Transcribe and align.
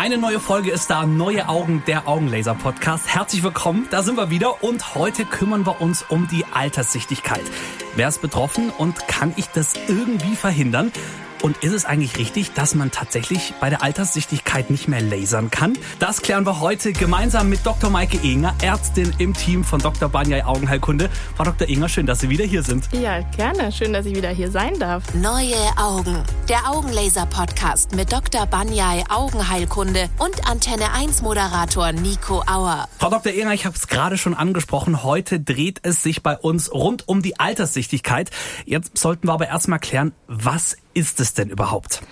Eine 0.00 0.16
neue 0.16 0.38
Folge 0.38 0.70
ist 0.70 0.90
da, 0.90 1.06
neue 1.06 1.48
Augen, 1.48 1.82
der 1.88 2.06
Augenlaser 2.06 2.54
Podcast. 2.54 3.12
Herzlich 3.12 3.42
willkommen, 3.42 3.88
da 3.90 4.04
sind 4.04 4.16
wir 4.16 4.30
wieder 4.30 4.62
und 4.62 4.94
heute 4.94 5.24
kümmern 5.24 5.66
wir 5.66 5.80
uns 5.80 6.04
um 6.08 6.28
die 6.28 6.44
Alterssichtigkeit. 6.44 7.42
Wer 7.96 8.06
ist 8.06 8.22
betroffen 8.22 8.70
und 8.70 9.08
kann 9.08 9.32
ich 9.34 9.48
das 9.48 9.74
irgendwie 9.88 10.36
verhindern? 10.36 10.92
Und 11.42 11.58
ist 11.58 11.72
es 11.72 11.84
eigentlich 11.84 12.18
richtig, 12.18 12.52
dass 12.52 12.74
man 12.74 12.90
tatsächlich 12.90 13.54
bei 13.60 13.70
der 13.70 13.82
Alterssichtigkeit 13.82 14.70
nicht 14.70 14.88
mehr 14.88 15.00
lasern 15.00 15.50
kann? 15.50 15.78
Das 16.00 16.22
klären 16.22 16.44
wir 16.44 16.60
heute 16.60 16.92
gemeinsam 16.92 17.48
mit 17.48 17.64
Dr. 17.64 17.90
Maike 17.90 18.18
Enger, 18.22 18.54
Ärztin 18.60 19.12
im 19.18 19.34
Team 19.34 19.62
von 19.62 19.80
Dr. 19.80 20.08
Banyai 20.08 20.44
Augenheilkunde. 20.44 21.08
Frau 21.36 21.44
Dr. 21.44 21.68
Enger, 21.68 21.88
schön, 21.88 22.06
dass 22.06 22.20
Sie 22.20 22.28
wieder 22.28 22.44
hier 22.44 22.62
sind. 22.62 22.88
Ja, 22.92 23.20
gerne. 23.36 23.70
Schön, 23.70 23.92
dass 23.92 24.06
ich 24.06 24.16
wieder 24.16 24.30
hier 24.30 24.50
sein 24.50 24.78
darf. 24.78 25.02
Neue 25.14 25.54
Augen. 25.76 26.22
Der 26.48 26.68
Augenlaser-Podcast 26.70 27.94
mit 27.94 28.10
Dr. 28.10 28.46
Banyai 28.46 29.04
Augenheilkunde 29.08 30.08
und 30.18 30.48
Antenne 30.48 30.92
1 30.92 31.22
Moderator 31.22 31.92
Nico 31.92 32.42
Auer. 32.46 32.88
Frau 32.98 33.10
Dr. 33.10 33.32
Enger, 33.32 33.54
ich 33.54 33.64
habe 33.64 33.76
es 33.76 33.86
gerade 33.86 34.18
schon 34.18 34.34
angesprochen. 34.34 35.04
Heute 35.04 35.38
dreht 35.38 35.80
es 35.82 36.02
sich 36.02 36.22
bei 36.22 36.36
uns 36.36 36.72
rund 36.72 37.06
um 37.06 37.22
die 37.22 37.38
Alterssichtigkeit. 37.38 38.30
Jetzt 38.64 38.98
sollten 38.98 39.28
wir 39.28 39.32
aber 39.32 39.46
erstmal 39.46 39.78
klären, 39.78 40.12
was 40.26 40.76
ist 40.98 41.20
es 41.20 41.34
denn 41.34 41.48
überhaupt? 41.48 42.02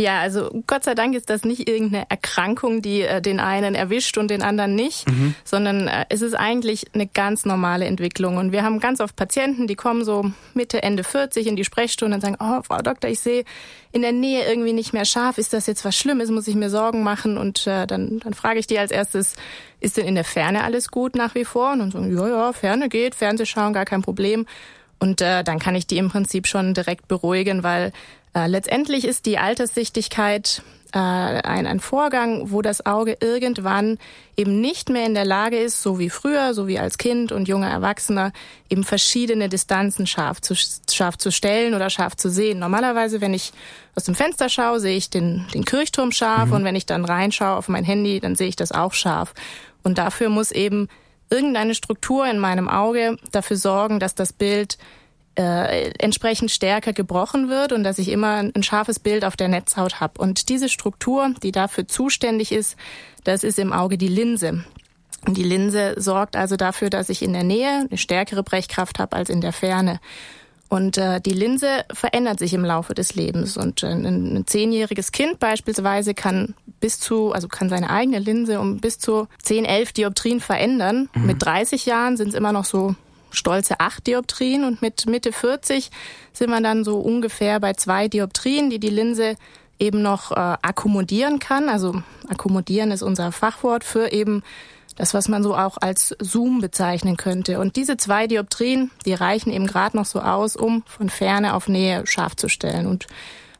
Ja, 0.00 0.20
also 0.20 0.62
Gott 0.68 0.84
sei 0.84 0.94
Dank 0.94 1.16
ist 1.16 1.28
das 1.28 1.42
nicht 1.42 1.68
irgendeine 1.68 2.08
Erkrankung, 2.08 2.82
die 2.82 3.02
äh, 3.02 3.20
den 3.20 3.40
einen 3.40 3.74
erwischt 3.74 4.16
und 4.16 4.30
den 4.30 4.42
anderen 4.42 4.76
nicht, 4.76 5.08
mhm. 5.08 5.34
sondern 5.42 5.88
äh, 5.88 6.06
es 6.08 6.22
ist 6.22 6.34
eigentlich 6.34 6.86
eine 6.94 7.08
ganz 7.08 7.44
normale 7.44 7.84
Entwicklung. 7.86 8.36
Und 8.36 8.52
wir 8.52 8.62
haben 8.62 8.78
ganz 8.78 9.00
oft 9.00 9.16
Patienten, 9.16 9.66
die 9.66 9.74
kommen 9.74 10.04
so 10.04 10.30
Mitte, 10.54 10.84
Ende 10.84 11.02
40 11.02 11.48
in 11.48 11.56
die 11.56 11.64
Sprechstunde 11.64 12.14
und 12.14 12.20
sagen, 12.20 12.36
oh, 12.38 12.62
Frau 12.62 12.80
Doktor, 12.80 13.10
ich 13.10 13.18
sehe 13.18 13.42
in 13.90 14.02
der 14.02 14.12
Nähe 14.12 14.48
irgendwie 14.48 14.72
nicht 14.72 14.92
mehr 14.92 15.04
scharf. 15.04 15.36
Ist 15.36 15.52
das 15.52 15.66
jetzt 15.66 15.84
was 15.84 15.96
Schlimmes? 15.96 16.30
Muss 16.30 16.46
ich 16.46 16.54
mir 16.54 16.70
Sorgen 16.70 17.02
machen? 17.02 17.36
Und 17.36 17.66
äh, 17.66 17.88
dann, 17.88 18.20
dann 18.20 18.34
frage 18.34 18.60
ich 18.60 18.68
die 18.68 18.78
als 18.78 18.92
erstes, 18.92 19.34
ist 19.80 19.96
denn 19.96 20.06
in 20.06 20.14
der 20.14 20.22
Ferne 20.22 20.62
alles 20.62 20.92
gut 20.92 21.16
nach 21.16 21.34
wie 21.34 21.44
vor? 21.44 21.72
Und 21.72 21.80
dann 21.80 21.90
sagen, 21.90 22.16
ja, 22.16 22.28
ja, 22.28 22.52
Ferne 22.52 22.88
geht, 22.88 23.16
Fernsehschauen, 23.16 23.72
gar 23.72 23.84
kein 23.84 24.02
Problem. 24.02 24.46
Und 25.00 25.20
äh, 25.20 25.44
dann 25.44 25.58
kann 25.58 25.74
ich 25.74 25.86
die 25.86 25.98
im 25.98 26.08
Prinzip 26.08 26.46
schon 26.46 26.74
direkt 26.74 27.08
beruhigen, 27.08 27.62
weil 27.62 27.92
letztendlich 28.34 29.04
ist 29.04 29.26
die 29.26 29.38
Alterssichtigkeit 29.38 30.62
äh, 30.92 30.98
ein, 30.98 31.66
ein 31.66 31.80
Vorgang, 31.80 32.50
wo 32.50 32.62
das 32.62 32.86
Auge 32.86 33.18
irgendwann 33.20 33.98
eben 34.36 34.60
nicht 34.60 34.88
mehr 34.88 35.04
in 35.04 35.14
der 35.14 35.24
Lage 35.24 35.58
ist, 35.58 35.82
so 35.82 35.98
wie 35.98 36.08
früher, 36.08 36.54
so 36.54 36.66
wie 36.66 36.78
als 36.78 36.96
Kind 36.96 37.30
und 37.30 37.46
junger 37.46 37.68
Erwachsener, 37.68 38.32
eben 38.70 38.84
verschiedene 38.84 39.48
Distanzen 39.48 40.06
scharf 40.06 40.40
zu, 40.40 40.54
scharf 40.90 41.18
zu 41.18 41.30
stellen 41.30 41.74
oder 41.74 41.90
scharf 41.90 42.16
zu 42.16 42.30
sehen. 42.30 42.58
Normalerweise, 42.58 43.20
wenn 43.20 43.34
ich 43.34 43.52
aus 43.94 44.04
dem 44.04 44.14
Fenster 44.14 44.48
schaue, 44.48 44.80
sehe 44.80 44.96
ich 44.96 45.10
den, 45.10 45.46
den 45.52 45.64
Kirchturm 45.64 46.12
scharf 46.12 46.46
mhm. 46.46 46.54
und 46.54 46.64
wenn 46.64 46.76
ich 46.76 46.86
dann 46.86 47.04
reinschaue 47.04 47.56
auf 47.56 47.68
mein 47.68 47.84
Handy, 47.84 48.20
dann 48.20 48.34
sehe 48.34 48.48
ich 48.48 48.56
das 48.56 48.72
auch 48.72 48.94
scharf. 48.94 49.34
Und 49.82 49.98
dafür 49.98 50.30
muss 50.30 50.52
eben 50.52 50.88
irgendeine 51.28 51.74
Struktur 51.74 52.26
in 52.26 52.38
meinem 52.38 52.68
Auge 52.68 53.18
dafür 53.30 53.58
sorgen, 53.58 54.00
dass 54.00 54.14
das 54.14 54.32
Bild 54.32 54.78
äh, 55.38 55.90
entsprechend 55.98 56.50
stärker 56.50 56.92
gebrochen 56.92 57.48
wird 57.48 57.72
und 57.72 57.84
dass 57.84 57.98
ich 57.98 58.08
immer 58.08 58.42
ein 58.54 58.62
scharfes 58.62 58.98
Bild 58.98 59.24
auf 59.24 59.36
der 59.36 59.48
Netzhaut 59.48 60.00
habe. 60.00 60.20
Und 60.20 60.48
diese 60.48 60.68
Struktur, 60.68 61.32
die 61.42 61.52
dafür 61.52 61.86
zuständig 61.86 62.50
ist, 62.50 62.76
das 63.22 63.44
ist 63.44 63.58
im 63.58 63.72
Auge 63.72 63.98
die 63.98 64.08
Linse. 64.08 64.64
Und 65.26 65.36
die 65.36 65.44
Linse 65.44 65.94
sorgt 65.96 66.36
also 66.36 66.56
dafür, 66.56 66.90
dass 66.90 67.08
ich 67.08 67.22
in 67.22 67.32
der 67.32 67.44
Nähe 67.44 67.86
eine 67.88 67.98
stärkere 67.98 68.42
Brechkraft 68.42 68.98
habe 68.98 69.16
als 69.16 69.30
in 69.30 69.40
der 69.40 69.52
Ferne. 69.52 70.00
Und 70.68 70.98
äh, 70.98 71.20
die 71.20 71.32
Linse 71.32 71.84
verändert 71.92 72.38
sich 72.38 72.52
im 72.52 72.64
Laufe 72.64 72.94
des 72.94 73.14
Lebens. 73.14 73.56
Und 73.56 73.82
äh, 73.82 73.92
ein, 73.92 74.44
zehnjähriges 74.46 75.12
Kind 75.12 75.38
beispielsweise 75.38 76.14
kann 76.14 76.54
bis 76.80 76.98
zu, 76.98 77.32
also 77.32 77.48
kann 77.48 77.68
seine 77.68 77.90
eigene 77.90 78.18
Linse 78.18 78.60
um 78.60 78.78
bis 78.78 78.98
zu 78.98 79.28
10, 79.42 79.64
11 79.64 79.92
Dioptrien 79.92 80.40
verändern. 80.40 81.08
Mhm. 81.14 81.26
Mit 81.26 81.42
30 81.42 81.86
Jahren 81.86 82.16
sind 82.16 82.28
es 82.28 82.34
immer 82.34 82.52
noch 82.52 82.64
so 82.64 82.96
stolze 83.30 83.80
acht 83.80 84.06
Dioptrien 84.06 84.64
und 84.64 84.82
mit 84.82 85.06
Mitte 85.06 85.32
40 85.32 85.90
sind 86.32 86.50
wir 86.50 86.60
dann 86.60 86.84
so 86.84 86.98
ungefähr 86.98 87.60
bei 87.60 87.74
zwei 87.74 88.08
Dioptrien, 88.08 88.70
die 88.70 88.78
die 88.78 88.90
Linse 88.90 89.36
eben 89.78 90.02
noch 90.02 90.32
äh, 90.32 90.34
akkommodieren 90.34 91.38
kann. 91.38 91.68
Also 91.68 92.02
akkommodieren 92.28 92.90
ist 92.90 93.02
unser 93.02 93.32
Fachwort 93.32 93.84
für 93.84 94.12
eben 94.12 94.42
das, 94.96 95.14
was 95.14 95.28
man 95.28 95.42
so 95.42 95.54
auch 95.54 95.76
als 95.80 96.16
Zoom 96.18 96.60
bezeichnen 96.60 97.16
könnte. 97.16 97.60
Und 97.60 97.76
diese 97.76 97.96
zwei 97.96 98.26
Dioptrien, 98.26 98.90
die 99.06 99.14
reichen 99.14 99.52
eben 99.52 99.66
gerade 99.66 99.96
noch 99.96 100.06
so 100.06 100.20
aus, 100.20 100.56
um 100.56 100.82
von 100.86 101.08
Ferne 101.08 101.54
auf 101.54 101.68
Nähe 101.68 102.06
scharf 102.06 102.34
zu 102.34 102.48
stellen. 102.48 102.86
Und 102.86 103.06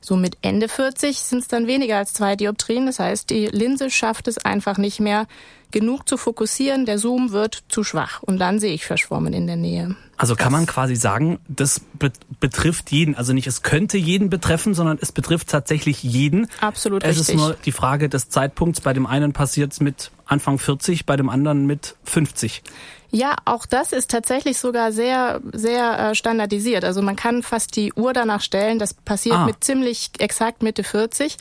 so 0.00 0.16
mit 0.16 0.36
Ende 0.42 0.68
40 0.68 1.18
sind 1.18 1.38
es 1.38 1.48
dann 1.48 1.66
weniger 1.66 1.96
als 1.96 2.12
zwei 2.12 2.34
Dioptrien. 2.34 2.86
Das 2.86 2.98
heißt, 2.98 3.30
die 3.30 3.46
Linse 3.46 3.90
schafft 3.90 4.26
es 4.26 4.38
einfach 4.38 4.78
nicht 4.78 4.98
mehr, 4.98 5.26
genug 5.70 6.08
zu 6.08 6.16
fokussieren, 6.16 6.86
der 6.86 6.98
Zoom 6.98 7.32
wird 7.32 7.64
zu 7.68 7.84
schwach 7.84 8.22
und 8.22 8.38
dann 8.38 8.58
sehe 8.58 8.74
ich 8.74 8.86
verschwommen 8.86 9.32
in 9.32 9.46
der 9.46 9.56
Nähe. 9.56 9.96
Also 10.18 10.34
kann 10.34 10.50
man 10.50 10.66
quasi 10.66 10.96
sagen, 10.96 11.38
das 11.48 11.80
be 11.80 12.10
betrifft 12.40 12.90
jeden, 12.90 13.14
also 13.14 13.32
nicht 13.32 13.46
es 13.46 13.62
könnte 13.62 13.96
jeden 13.96 14.30
betreffen, 14.30 14.74
sondern 14.74 14.98
es 15.00 15.12
betrifft 15.12 15.48
tatsächlich 15.48 16.02
jeden. 16.02 16.48
Absolut 16.60 17.04
es 17.04 17.10
richtig. 17.10 17.22
Es 17.22 17.28
ist 17.28 17.36
nur 17.36 17.56
die 17.64 17.72
Frage 17.72 18.08
des 18.08 18.28
Zeitpunkts. 18.28 18.80
Bei 18.80 18.92
dem 18.92 19.06
einen 19.06 19.32
passiert 19.32 19.72
es 19.72 19.80
mit 19.80 20.10
Anfang 20.26 20.58
40, 20.58 21.06
bei 21.06 21.16
dem 21.16 21.30
anderen 21.30 21.66
mit 21.66 21.94
50. 22.04 22.62
Ja, 23.10 23.36
auch 23.44 23.64
das 23.64 23.92
ist 23.92 24.10
tatsächlich 24.10 24.58
sogar 24.58 24.92
sehr, 24.92 25.40
sehr 25.52 25.98
äh, 25.98 26.14
standardisiert. 26.14 26.84
Also 26.84 27.00
man 27.00 27.16
kann 27.16 27.42
fast 27.42 27.74
die 27.76 27.92
Uhr 27.94 28.12
danach 28.12 28.42
stellen. 28.42 28.78
Das 28.78 28.92
passiert 28.92 29.36
ah. 29.36 29.46
mit 29.46 29.64
ziemlich 29.64 30.10
exakt 30.18 30.62
Mitte 30.62 30.84
40. 30.84 31.36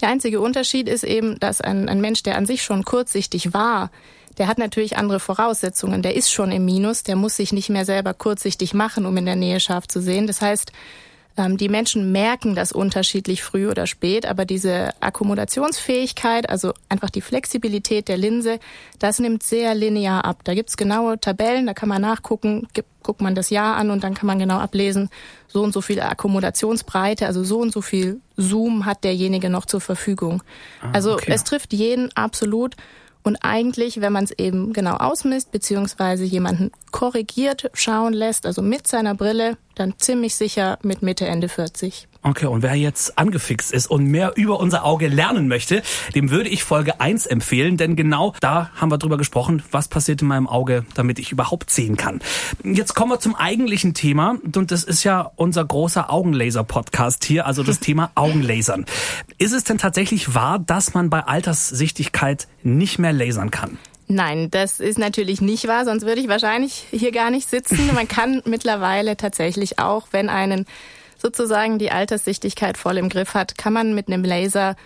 Der 0.00 0.10
einzige 0.10 0.40
Unterschied 0.40 0.88
ist 0.88 1.02
eben, 1.02 1.40
dass 1.40 1.60
ein, 1.60 1.88
ein 1.88 2.00
Mensch, 2.00 2.22
der 2.22 2.36
an 2.36 2.46
sich 2.46 2.62
schon 2.62 2.84
kurzsichtig 2.84 3.52
war, 3.52 3.90
der 4.38 4.46
hat 4.46 4.58
natürlich 4.58 4.96
andere 4.96 5.20
Voraussetzungen. 5.20 6.02
Der 6.02 6.14
ist 6.14 6.32
schon 6.32 6.52
im 6.52 6.64
Minus. 6.64 7.02
Der 7.02 7.16
muss 7.16 7.36
sich 7.36 7.52
nicht 7.52 7.68
mehr 7.68 7.84
selber 7.84 8.14
kurzsichtig 8.14 8.72
machen, 8.72 9.04
um 9.04 9.16
in 9.16 9.26
der 9.26 9.36
Nähe 9.36 9.60
scharf 9.60 9.88
zu 9.88 10.00
sehen. 10.00 10.26
Das 10.26 10.40
heißt, 10.40 10.72
ähm, 11.38 11.56
die 11.56 11.68
Menschen 11.68 12.10
merken 12.12 12.54
das 12.54 12.72
unterschiedlich 12.72 13.42
früh 13.42 13.68
oder 13.68 13.86
spät, 13.86 14.26
aber 14.26 14.44
diese 14.44 14.90
Akkommodationsfähigkeit, 15.00 16.50
also 16.50 16.74
einfach 16.88 17.10
die 17.10 17.20
Flexibilität 17.20 18.08
der 18.08 18.16
Linse, 18.16 18.58
das 18.98 19.20
nimmt 19.20 19.42
sehr 19.42 19.74
linear 19.74 20.24
ab. 20.24 20.40
Da 20.44 20.54
gibt's 20.54 20.76
genaue 20.76 21.18
Tabellen, 21.20 21.66
da 21.66 21.74
kann 21.74 21.88
man 21.88 22.02
nachgucken, 22.02 22.66
guckt 23.02 23.20
man 23.20 23.36
das 23.36 23.50
Jahr 23.50 23.76
an 23.76 23.90
und 23.90 24.02
dann 24.02 24.14
kann 24.14 24.26
man 24.26 24.38
genau 24.38 24.58
ablesen, 24.58 25.10
so 25.46 25.62
und 25.62 25.72
so 25.72 25.80
viel 25.80 26.00
Akkommodationsbreite, 26.00 27.26
also 27.26 27.44
so 27.44 27.60
und 27.60 27.72
so 27.72 27.80
viel 27.82 28.20
Zoom 28.36 28.84
hat 28.84 29.04
derjenige 29.04 29.48
noch 29.48 29.64
zur 29.64 29.80
Verfügung. 29.80 30.42
Ah, 30.80 30.90
also 30.92 31.14
okay. 31.14 31.32
es 31.32 31.44
trifft 31.44 31.72
jeden 31.72 32.14
absolut. 32.16 32.74
Und 33.28 33.36
eigentlich, 33.42 34.00
wenn 34.00 34.14
man 34.14 34.24
es 34.24 34.30
eben 34.30 34.72
genau 34.72 34.94
ausmisst, 34.94 35.52
beziehungsweise 35.52 36.24
jemanden 36.24 36.72
korrigiert 36.92 37.70
schauen 37.74 38.14
lässt, 38.14 38.46
also 38.46 38.62
mit 38.62 38.86
seiner 38.86 39.14
Brille, 39.14 39.58
dann 39.74 39.98
ziemlich 39.98 40.34
sicher 40.34 40.78
mit 40.82 41.02
Mitte, 41.02 41.26
Ende 41.26 41.50
40. 41.50 42.07
Okay, 42.22 42.46
und 42.46 42.62
wer 42.62 42.74
jetzt 42.74 43.16
angefixt 43.16 43.72
ist 43.72 43.86
und 43.86 44.04
mehr 44.04 44.32
über 44.34 44.58
unser 44.58 44.84
Auge 44.84 45.06
lernen 45.06 45.46
möchte, 45.46 45.82
dem 46.16 46.30
würde 46.30 46.48
ich 46.48 46.64
Folge 46.64 47.00
1 47.00 47.26
empfehlen, 47.26 47.76
denn 47.76 47.94
genau 47.94 48.34
da 48.40 48.70
haben 48.74 48.90
wir 48.90 48.98
drüber 48.98 49.16
gesprochen, 49.16 49.62
was 49.70 49.86
passiert 49.86 50.20
in 50.20 50.28
meinem 50.28 50.48
Auge, 50.48 50.84
damit 50.94 51.20
ich 51.20 51.30
überhaupt 51.30 51.70
sehen 51.70 51.96
kann. 51.96 52.20
Jetzt 52.64 52.94
kommen 52.94 53.12
wir 53.12 53.20
zum 53.20 53.36
eigentlichen 53.36 53.94
Thema 53.94 54.36
und 54.54 54.72
das 54.72 54.82
ist 54.82 55.04
ja 55.04 55.30
unser 55.36 55.64
großer 55.64 56.12
Augenlaser-Podcast 56.12 57.24
hier, 57.24 57.46
also 57.46 57.62
das 57.62 57.78
Thema 57.78 58.10
Augenlasern. 58.16 58.84
Ist 59.38 59.52
es 59.52 59.62
denn 59.62 59.78
tatsächlich 59.78 60.34
wahr, 60.34 60.58
dass 60.58 60.94
man 60.94 61.10
bei 61.10 61.20
Alterssichtigkeit 61.20 62.48
nicht 62.64 62.98
mehr 62.98 63.12
lasern 63.12 63.52
kann? 63.52 63.78
Nein, 64.08 64.50
das 64.50 64.80
ist 64.80 64.98
natürlich 64.98 65.40
nicht 65.40 65.68
wahr, 65.68 65.84
sonst 65.84 66.04
würde 66.04 66.20
ich 66.20 66.28
wahrscheinlich 66.28 66.86
hier 66.90 67.12
gar 67.12 67.30
nicht 67.30 67.48
sitzen. 67.48 67.78
Man 67.94 68.08
kann 68.08 68.42
mittlerweile 68.46 69.16
tatsächlich 69.16 69.78
auch, 69.78 70.08
wenn 70.12 70.30
einen 70.30 70.66
sozusagen 71.18 71.78
die 71.78 71.90
Alterssichtigkeit 71.90 72.78
voll 72.78 72.96
im 72.96 73.08
Griff 73.08 73.34
hat, 73.34 73.58
kann 73.58 73.72
man 73.72 73.94
mit 73.94 74.08
einem 74.08 74.24
Laser 74.24 74.76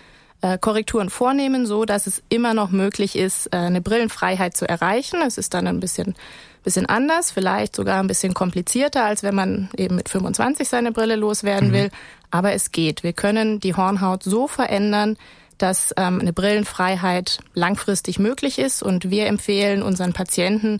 äh, 0.41 0.57
Korrekturen 0.57 1.09
vornehmen, 1.09 1.65
so 1.65 1.85
dass 1.85 2.07
es 2.07 2.21
immer 2.29 2.53
noch 2.53 2.71
möglich 2.71 3.15
ist, 3.15 3.47
äh, 3.47 3.57
eine 3.57 3.81
Brillenfreiheit 3.81 4.57
zu 4.57 4.67
erreichen. 4.67 5.21
Es 5.25 5.37
ist 5.37 5.53
dann 5.53 5.67
ein 5.67 5.79
bisschen 5.79 6.15
bisschen 6.63 6.85
anders, 6.85 7.31
vielleicht 7.31 7.75
sogar 7.75 7.99
ein 7.99 8.07
bisschen 8.07 8.33
komplizierter, 8.33 9.03
als 9.03 9.21
wenn 9.21 9.35
man 9.35 9.69
eben 9.77 9.95
mit 9.95 10.09
25 10.09 10.67
seine 10.67 10.91
Brille 10.91 11.15
loswerden 11.15 11.69
mhm. 11.69 11.73
will. 11.73 11.89
Aber 12.31 12.53
es 12.53 12.71
geht. 12.71 13.03
Wir 13.03 13.13
können 13.13 13.59
die 13.59 13.75
Hornhaut 13.75 14.23
so 14.23 14.47
verändern, 14.47 15.17
dass 15.57 15.93
ähm, 15.97 16.19
eine 16.19 16.33
Brillenfreiheit 16.33 17.39
langfristig 17.53 18.17
möglich 18.17 18.57
ist. 18.59 18.81
Und 18.81 19.09
wir 19.09 19.27
empfehlen 19.27 19.83
unseren 19.83 20.13
Patienten, 20.13 20.79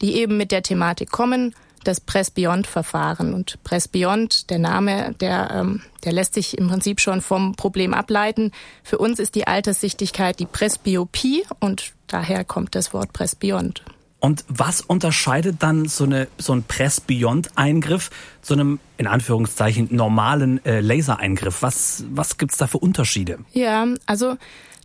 die 0.00 0.16
eben 0.16 0.36
mit 0.36 0.52
der 0.52 0.62
Thematik 0.62 1.10
kommen, 1.10 1.54
das 1.84 2.00
Press 2.00 2.30
Beyond 2.30 2.66
Verfahren. 2.66 3.34
Und 3.34 3.62
Press 3.64 3.88
Beyond, 3.88 4.50
der 4.50 4.58
Name, 4.58 5.14
der, 5.20 5.50
ähm, 5.52 5.82
der 6.04 6.12
lässt 6.12 6.34
sich 6.34 6.58
im 6.58 6.68
Prinzip 6.68 7.00
schon 7.00 7.20
vom 7.20 7.54
Problem 7.54 7.94
ableiten. 7.94 8.52
Für 8.82 8.98
uns 8.98 9.18
ist 9.18 9.34
die 9.34 9.46
Alterssichtigkeit 9.46 10.38
die 10.38 10.46
Presbyopie 10.46 11.44
und 11.60 11.92
daher 12.06 12.44
kommt 12.44 12.74
das 12.74 12.92
Wort 12.92 13.12
Press 13.12 13.34
Beyond. 13.34 13.82
Und 14.20 14.44
was 14.46 14.80
unterscheidet 14.80 15.64
dann 15.64 15.86
so, 15.88 16.04
eine, 16.04 16.28
so 16.38 16.52
ein 16.52 16.62
Press-Beyond-Eingriff 16.62 18.10
zu 18.40 18.54
einem, 18.54 18.78
in 18.96 19.08
Anführungszeichen, 19.08 19.88
normalen 19.90 20.64
äh, 20.64 20.80
Lasereingriff? 20.80 21.60
Was, 21.60 22.04
was 22.08 22.38
gibt's 22.38 22.56
da 22.56 22.68
für 22.68 22.78
Unterschiede? 22.78 23.40
Ja, 23.52 23.84
also 24.06 24.36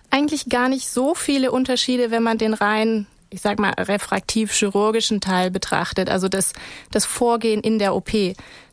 Eigentlich 0.09 0.47
gar 0.47 0.69
nicht 0.69 0.87
so 0.87 1.15
viele 1.15 1.51
Unterschiede, 1.51 2.11
wenn 2.11 2.23
man 2.23 2.37
den 2.37 2.53
rein 2.53 3.07
ich 3.29 3.41
sag 3.41 3.59
mal, 3.59 3.71
refraktiv-chirurgischen 3.71 5.21
Teil 5.21 5.51
betrachtet, 5.51 6.09
also 6.09 6.27
das, 6.27 6.53
das 6.91 7.05
Vorgehen 7.05 7.61
in 7.61 7.79
der 7.79 7.95
OP. 7.95 8.11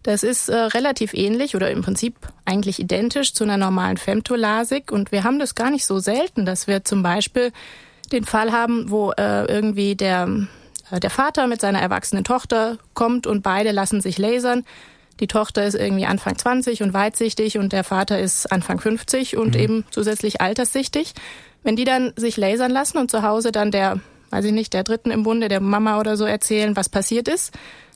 Das 0.03 0.23
ist 0.23 0.49
äh, 0.49 0.56
relativ 0.56 1.15
ähnlich 1.15 1.56
oder 1.56 1.71
im 1.71 1.83
Prinzip 1.83 2.15
eigentlich 2.45 2.79
identisch 2.79 3.33
zu 3.33 3.45
einer 3.45 3.56
normalen 3.56 3.97
Femtolasik 3.97 4.93
und 4.93 5.12
wir 5.12 5.25
haben 5.25 5.39
das 5.39 5.55
gar 5.55 5.71
nicht 5.71 5.87
so 5.87 5.99
selten, 5.99 6.45
dass 6.45 6.67
wir 6.67 6.85
zum 6.85 7.03
Beispiel 7.03 7.53
den 8.12 8.25
Fall 8.25 8.53
haben, 8.53 8.91
wo 8.91 9.12
äh, 9.12 9.47
irgendwie 9.47 9.95
der, 9.95 10.29
äh, 10.91 11.01
der 11.01 11.11
Vater 11.11 11.47
mit 11.47 11.61
seiner 11.61 11.81
erwachsenen 11.81 12.25
Tochter 12.25 12.79
kommt 12.93 13.27
und 13.27 13.43
beide 13.43 13.73
lassen 13.73 14.01
sich 14.01 14.19
lasern. 14.19 14.65
Die 15.21 15.27
Tochter 15.27 15.65
ist 15.65 15.75
irgendwie 15.75 16.06
Anfang 16.06 16.37
20 16.37 16.83
und 16.83 16.93
weitsichtig 16.93 17.56
und 17.56 17.73
der 17.73 17.85
Vater 17.85 18.19
ist 18.19 18.51
Anfang 18.51 18.81
50 18.81 19.37
und 19.37 19.55
mhm. 19.55 19.61
eben 19.61 19.85
zusätzlich 19.91 20.41
alterssichtig. 20.41 21.15
Wenn 21.62 21.77
die 21.77 21.85
dann 21.85 22.12
sich 22.17 22.37
lasern 22.37 22.71
lassen 22.71 22.99
und 22.99 23.11
zu 23.11 23.23
Hause 23.23 23.53
dann 23.53 23.71
der 23.71 24.01
weiß 24.35 24.47
ich 24.47 24.53
nicht, 24.53 24.73
der 24.73 24.83
Dritten 24.83 25.13
im 25.13 25.23
Bunde, 25.23 25.47
der 25.47 25.61
Mama 25.61 26.01
oder 26.01 26.17
so 26.17 26.25
erzählen, 26.25 26.75
was 26.75 26.89
passiert 26.89 27.29
ist, 27.29 27.53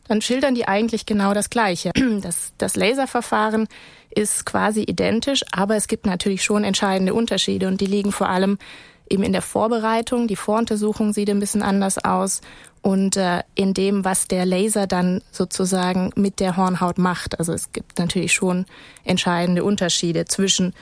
dann 0.07 0.23
schildern 0.23 0.55
die 0.55 0.69
eigentlich 0.69 1.05
genau 1.05 1.35
das 1.35 1.51
Gleiche. 1.51 1.91
Das, 2.23 2.53
das 2.59 2.77
Laserverfahren 2.77 3.67
ist 4.11 4.47
quasi 4.47 4.83
identisch, 4.83 5.45
aber 5.51 5.75
es 5.75 5.89
gibt 5.89 6.07
natürlich 6.07 6.45
schon 6.45 6.63
entscheidende 6.63 7.13
Unterschiede 7.13 7.67
und 7.67 7.81
die 7.81 7.87
liegen 7.87 8.13
vor 8.13 8.29
allem 8.29 8.59
eben 9.11 9.25
in 9.25 9.33
der 9.33 9.43
Vorbereitung. 9.43 10.29
Die 10.29 10.37
Voruntersuchung 10.37 11.13
sieht 11.13 11.29
ein 11.29 11.41
bisschen 11.41 11.63
anders 11.63 11.99
aus 11.99 12.41
und 12.83 13.17
äh, 13.17 13.43
in 13.57 13.75
dem, 13.75 14.05
was 14.05 14.29
der 14.29 14.47
Laser 14.47 14.87
dann 14.87 15.23
sozusagen 15.33 16.11
mit 16.15 16.39
der 16.39 16.57
Hornhaut 16.57 16.99
macht. 16.99 17.39
Also 17.39 17.53
es 17.53 17.73
gibt 17.73 17.99
natürlich 17.99 18.33
schon 18.33 18.65
entscheidende 19.05 19.65
Unterschiede 19.65 20.27
zwischen 20.27 20.73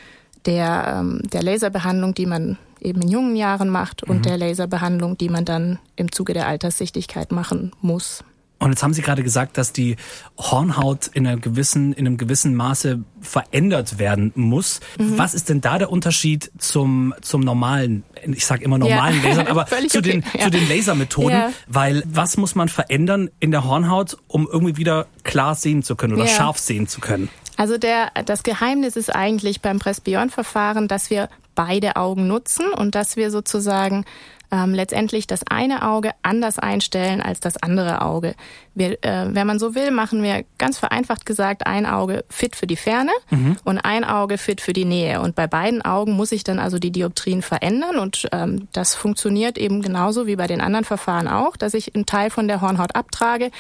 der, 0.47 0.97
ähm, 0.99 1.21
der 1.33 1.43
Laserbehandlung, 1.43 2.15
die 2.15 2.27
man 2.27 2.59
eben 2.81 3.03
in 3.03 3.09
jungen 3.09 3.37
Jahren 3.37 3.69
macht 3.69 4.03
und 4.03 4.19
mhm. 4.19 4.23
der 4.23 4.39
Laserbehandlung, 4.39 5.19
die 5.19 5.29
man 5.29 5.45
dann 5.45 5.79
im 5.97 6.13
Zuge 6.13 6.35
der 6.35 6.47
Alterssichtigkeit 6.47 7.33
machen 7.33 7.73
muss. 7.81 8.25
Und 8.59 8.71
jetzt 8.71 8.83
haben 8.83 8.95
Sie 8.95 9.03
gerade 9.03 9.23
gesagt, 9.23 9.59
dass 9.59 9.73
die 9.73 9.97
Hornhaut 10.39 11.09
in, 11.09 11.27
einer 11.27 11.37
gewissen, 11.37 11.93
in 11.93 12.07
einem 12.07 12.17
gewissen 12.17 12.55
Maße 12.55 13.01
verändert 13.21 13.99
werden 13.99 14.33
muss. 14.35 14.81
Mhm. 14.99 15.19
Was 15.19 15.35
ist 15.35 15.51
denn 15.51 15.61
da 15.61 15.79
der 15.79 15.91
Unterschied 15.91 16.51
zum, 16.57 17.13
zum 17.21 17.43
normalen, 17.43 18.03
ich 18.25 18.47
sage 18.47 18.65
immer 18.65 18.79
normalen 18.79 19.21
ja. 19.23 19.29
Lasern, 19.29 19.47
aber 19.49 19.67
zu, 19.89 20.01
den, 20.01 20.25
ja. 20.33 20.45
zu 20.45 20.51
den 20.51 20.67
Lasermethoden? 20.71 21.33
Ja. 21.33 21.53
Weil 21.67 22.03
was 22.07 22.39
muss 22.39 22.55
man 22.55 22.69
verändern 22.71 23.29
in 23.41 23.51
der 23.51 23.65
Hornhaut, 23.65 24.17
um 24.27 24.49
irgendwie 24.51 24.79
wieder 24.79 25.07
klar 25.23 25.55
sehen 25.55 25.83
zu 25.83 25.95
können 25.95 26.15
oder 26.15 26.27
scharf 26.27 26.59
sehen 26.59 26.89
zu 26.89 27.01
können? 27.01 27.29
Also 27.57 27.79
der, 27.79 28.11
das 28.25 28.43
Geheimnis 28.43 28.97
ist 28.97 29.15
eigentlich 29.15 29.61
beim 29.61 29.79
Presbyon-Verfahren, 29.79 30.89
dass 30.89 31.11
wir 31.11 31.29
beide 31.55 31.97
Augen 31.97 32.27
nutzen 32.27 32.73
und 32.73 32.95
dass 32.95 33.17
wir 33.17 33.31
sozusagen 33.31 34.05
ähm, 34.51 34.75
letztendlich 34.75 35.27
das 35.27 35.41
eine 35.49 35.89
Auge 35.89 36.13
anders 36.23 36.59
einstellen 36.59 37.21
als 37.21 37.41
das 37.41 37.57
andere 37.57 38.03
Auge. 38.03 38.35
Wir, 38.75 38.93
äh, 39.03 39.35
wenn 39.35 39.47
man 39.47 39.59
so 39.59 39.75
will, 39.75 39.91
machen 39.91 40.23
wir 40.23 40.45
ganz 40.59 40.79
vereinfacht 40.79 41.27
gesagt 41.27 41.67
ein 41.67 41.87
Auge 41.87 42.25
fit 42.29 42.55
für 42.55 42.67
die 42.67 42.77
Ferne 42.77 43.11
mhm. 43.31 43.57
und 43.65 43.79
ein 43.79 44.05
Auge 44.05 44.39
fit 44.39 44.61
für 44.61 44.73
die 44.73 44.85
Nähe. 44.85 45.21
Und 45.21 45.35
bei 45.35 45.47
beiden 45.47 45.83
Augen 45.83 46.13
muss 46.13 46.29
sich 46.29 46.45
dann 46.45 46.59
also 46.59 46.79
die 46.79 46.93
Dioptrien 46.93 47.43
verändern 47.43 47.97
und 47.99 48.29
ähm, 48.33 48.69
das 48.73 48.95
funktioniert 48.95 49.59
eben 49.59 49.83
genauso 49.83 50.27
wie 50.27 50.37
bei 50.37 50.47
den 50.47 50.61
anderen 50.61 50.85
Verfahren 50.85 51.29
auch, 51.29 51.57
dass 51.57 51.75
ich 51.75 51.95
einen 51.95 52.07
Teil 52.07 52.31
von 52.31 52.47
der 52.47 52.61
Hornhaut 52.61 52.95
abtrage, 52.95 53.51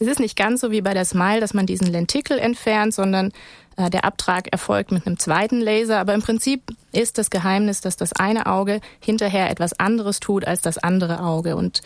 es 0.00 0.08
ist 0.08 0.20
nicht 0.20 0.36
ganz 0.36 0.60
so 0.60 0.70
wie 0.70 0.80
bei 0.80 0.94
der 0.94 1.04
Smile, 1.04 1.40
dass 1.40 1.54
man 1.54 1.66
diesen 1.66 1.86
Lentikel 1.86 2.38
entfernt, 2.38 2.94
sondern 2.94 3.32
äh, 3.76 3.90
der 3.90 4.04
Abtrag 4.04 4.48
erfolgt 4.52 4.92
mit 4.92 5.06
einem 5.06 5.18
zweiten 5.18 5.60
Laser. 5.60 5.98
Aber 5.98 6.14
im 6.14 6.22
Prinzip 6.22 6.62
ist 6.92 7.18
das 7.18 7.30
Geheimnis, 7.30 7.80
dass 7.80 7.96
das 7.96 8.12
eine 8.12 8.46
Auge 8.46 8.80
hinterher 9.00 9.50
etwas 9.50 9.78
anderes 9.78 10.20
tut 10.20 10.46
als 10.46 10.60
das 10.60 10.78
andere 10.78 11.22
Auge. 11.22 11.56
Und 11.56 11.82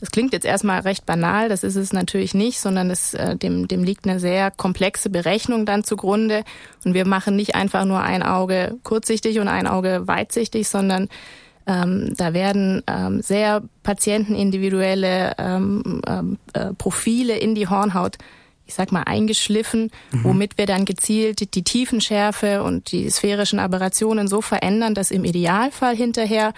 das 0.00 0.10
klingt 0.10 0.32
jetzt 0.32 0.44
erstmal 0.44 0.80
recht 0.80 1.06
banal, 1.06 1.48
das 1.48 1.62
ist 1.62 1.76
es 1.76 1.92
natürlich 1.92 2.34
nicht, 2.34 2.60
sondern 2.60 2.90
es, 2.90 3.14
äh, 3.14 3.36
dem, 3.36 3.68
dem 3.68 3.84
liegt 3.84 4.06
eine 4.06 4.20
sehr 4.20 4.50
komplexe 4.50 5.08
Berechnung 5.08 5.66
dann 5.66 5.84
zugrunde. 5.84 6.44
Und 6.84 6.94
wir 6.94 7.06
machen 7.06 7.36
nicht 7.36 7.54
einfach 7.54 7.84
nur 7.84 8.00
ein 8.00 8.22
Auge 8.22 8.76
kurzsichtig 8.82 9.38
und 9.38 9.48
ein 9.48 9.66
Auge 9.66 10.06
weitsichtig, 10.06 10.68
sondern 10.68 11.08
ähm, 11.66 12.12
da 12.16 12.34
werden 12.34 12.82
ähm, 12.86 13.22
sehr 13.22 13.62
patientenindividuelle 13.82 15.34
ähm, 15.38 16.02
ähm, 16.06 16.38
äh, 16.52 16.74
Profile 16.74 17.36
in 17.36 17.54
die 17.54 17.68
Hornhaut 17.68 18.18
ich 18.66 18.74
sag 18.74 18.92
mal, 18.92 19.02
eingeschliffen, 19.02 19.90
mhm. 20.10 20.24
womit 20.24 20.56
wir 20.56 20.66
dann 20.66 20.84
gezielt 20.84 21.54
die 21.54 21.64
Tiefenschärfe 21.64 22.62
und 22.62 22.92
die 22.92 23.10
sphärischen 23.10 23.58
Aberrationen 23.58 24.26
so 24.26 24.40
verändern, 24.40 24.94
dass 24.94 25.10
im 25.10 25.24
Idealfall 25.24 25.94
hinterher 25.94 26.54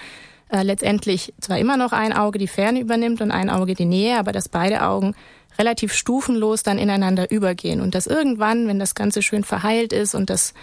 äh, 0.49 0.63
letztendlich 0.63 1.35
zwar 1.41 1.59
immer 1.59 1.77
noch 1.77 1.93
ein 1.93 2.13
Auge 2.13 2.39
die 2.39 2.47
Ferne 2.47 2.81
übernimmt 2.81 3.21
und 3.21 3.33
ein 3.33 3.51
Auge 3.51 3.75
die 3.75 3.85
Nähe, 3.85 4.19
aber 4.19 4.31
dass 4.31 4.49
beide 4.49 4.85
Augen 4.85 5.15
relativ 5.59 5.93
stufenlos 5.93 6.63
dann 6.63 6.79
ineinander 6.79 7.31
übergehen 7.31 7.81
und 7.81 7.95
dass 7.95 8.07
irgendwann, 8.07 8.69
wenn 8.69 8.79
das 8.79 8.95
Ganze 8.95 9.23
schön 9.23 9.43
verheilt 9.43 9.93
ist 9.93 10.15
und 10.15 10.31
das 10.31 10.55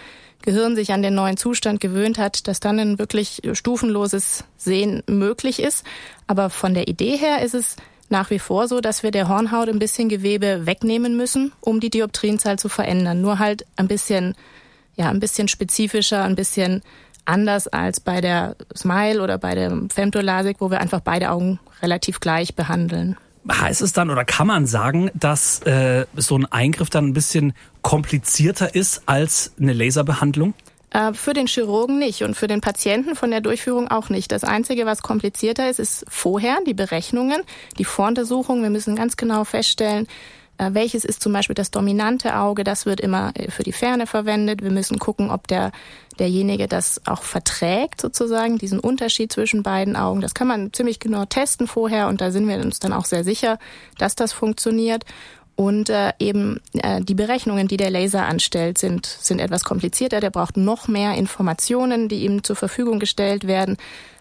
Gehirn 0.44 0.76
sich 0.76 0.92
an 0.92 1.02
den 1.02 1.14
neuen 1.14 1.36
Zustand 1.36 1.80
gewöhnt 1.80 2.18
hat, 2.18 2.46
dass 2.46 2.60
dann 2.60 2.78
ein 2.78 2.98
wirklich 2.98 3.40
stufenloses 3.54 4.44
Sehen 4.56 5.02
möglich 5.08 5.60
ist. 5.60 5.84
Aber 6.26 6.50
von 6.50 6.74
der 6.74 6.86
Idee 6.86 7.16
her 7.16 7.42
ist 7.42 7.54
es 7.54 7.76
nach 8.10 8.30
wie 8.30 8.38
vor 8.38 8.68
so, 8.68 8.80
dass 8.80 9.02
wir 9.02 9.10
der 9.10 9.28
Hornhaut 9.28 9.68
ein 9.68 9.78
bisschen 9.78 10.08
Gewebe 10.08 10.66
wegnehmen 10.66 11.16
müssen, 11.16 11.52
um 11.60 11.80
die 11.80 11.90
Dioptrienzahl 11.90 12.58
zu 12.58 12.68
verändern. 12.68 13.22
Nur 13.22 13.38
halt 13.38 13.64
ein 13.76 13.88
bisschen, 13.88 14.34
ja, 14.96 15.08
ein 15.08 15.20
bisschen 15.20 15.48
spezifischer, 15.48 16.22
ein 16.22 16.36
bisschen 16.36 16.82
anders 17.24 17.66
als 17.66 18.00
bei 18.00 18.20
der 18.20 18.54
Smile 18.76 19.22
oder 19.22 19.38
bei 19.38 19.54
der 19.54 19.72
Femtolasik, 19.92 20.58
wo 20.60 20.70
wir 20.70 20.80
einfach 20.80 21.00
beide 21.00 21.30
Augen 21.30 21.58
relativ 21.82 22.20
gleich 22.20 22.54
behandeln 22.54 23.16
heißt 23.50 23.82
es 23.82 23.92
dann 23.92 24.10
oder 24.10 24.24
kann 24.24 24.46
man 24.46 24.66
sagen, 24.66 25.10
dass 25.14 25.60
äh, 25.62 26.06
so 26.16 26.36
ein 26.36 26.46
Eingriff 26.46 26.90
dann 26.90 27.08
ein 27.08 27.12
bisschen 27.12 27.52
komplizierter 27.82 28.74
ist 28.74 29.02
als 29.06 29.52
eine 29.60 29.72
Laserbehandlung? 29.72 30.54
Äh, 30.90 31.12
für 31.12 31.32
den 31.32 31.46
Chirurgen 31.46 31.98
nicht 31.98 32.22
und 32.22 32.36
für 32.36 32.46
den 32.46 32.60
Patienten 32.60 33.16
von 33.16 33.30
der 33.30 33.40
Durchführung 33.40 33.88
auch 33.88 34.08
nicht. 34.08 34.32
Das 34.32 34.44
Einzige, 34.44 34.86
was 34.86 35.02
komplizierter 35.02 35.68
ist, 35.68 35.80
ist 35.80 36.04
vorher 36.08 36.58
die 36.66 36.74
Berechnungen, 36.74 37.42
die 37.78 37.84
Voruntersuchung. 37.84 38.62
Wir 38.62 38.70
müssen 38.70 38.96
ganz 38.96 39.16
genau 39.16 39.44
feststellen, 39.44 40.06
welches 40.58 41.04
ist 41.04 41.22
zum 41.22 41.32
Beispiel 41.32 41.54
das 41.54 41.70
dominante 41.70 42.36
Auge? 42.36 42.64
Das 42.64 42.86
wird 42.86 43.00
immer 43.00 43.32
äh, 43.34 43.50
für 43.50 43.62
die 43.62 43.72
Ferne 43.72 44.06
verwendet. 44.06 44.62
Wir 44.62 44.70
müssen 44.70 44.98
gucken, 44.98 45.30
ob 45.30 45.48
der, 45.48 45.72
derjenige 46.18 46.68
das 46.68 47.00
auch 47.06 47.22
verträgt, 47.22 48.00
sozusagen, 48.00 48.58
diesen 48.58 48.80
Unterschied 48.80 49.32
zwischen 49.32 49.62
beiden 49.62 49.96
Augen. 49.96 50.20
Das 50.20 50.34
kann 50.34 50.48
man 50.48 50.72
ziemlich 50.72 51.00
genau 51.00 51.24
testen 51.24 51.66
vorher 51.66 52.08
und 52.08 52.20
da 52.20 52.30
sind 52.30 52.48
wir 52.48 52.56
uns 52.58 52.78
dann 52.78 52.92
auch 52.92 53.04
sehr 53.04 53.24
sicher, 53.24 53.58
dass 53.98 54.14
das 54.14 54.32
funktioniert. 54.32 55.04
Und 55.56 55.88
äh, 55.88 56.12
eben 56.18 56.60
äh, 56.72 57.00
die 57.00 57.14
Berechnungen, 57.14 57.68
die 57.68 57.76
der 57.76 57.90
Laser 57.90 58.26
anstellt, 58.26 58.76
sind, 58.78 59.06
sind 59.06 59.38
etwas 59.38 59.62
komplizierter. 59.62 60.18
Der 60.18 60.30
braucht 60.30 60.56
noch 60.56 60.88
mehr 60.88 61.14
Informationen, 61.14 62.08
die 62.08 62.24
ihm 62.24 62.42
zur 62.42 62.56
Verfügung 62.56 62.98
gestellt 62.98 63.46
werden. 63.46 63.76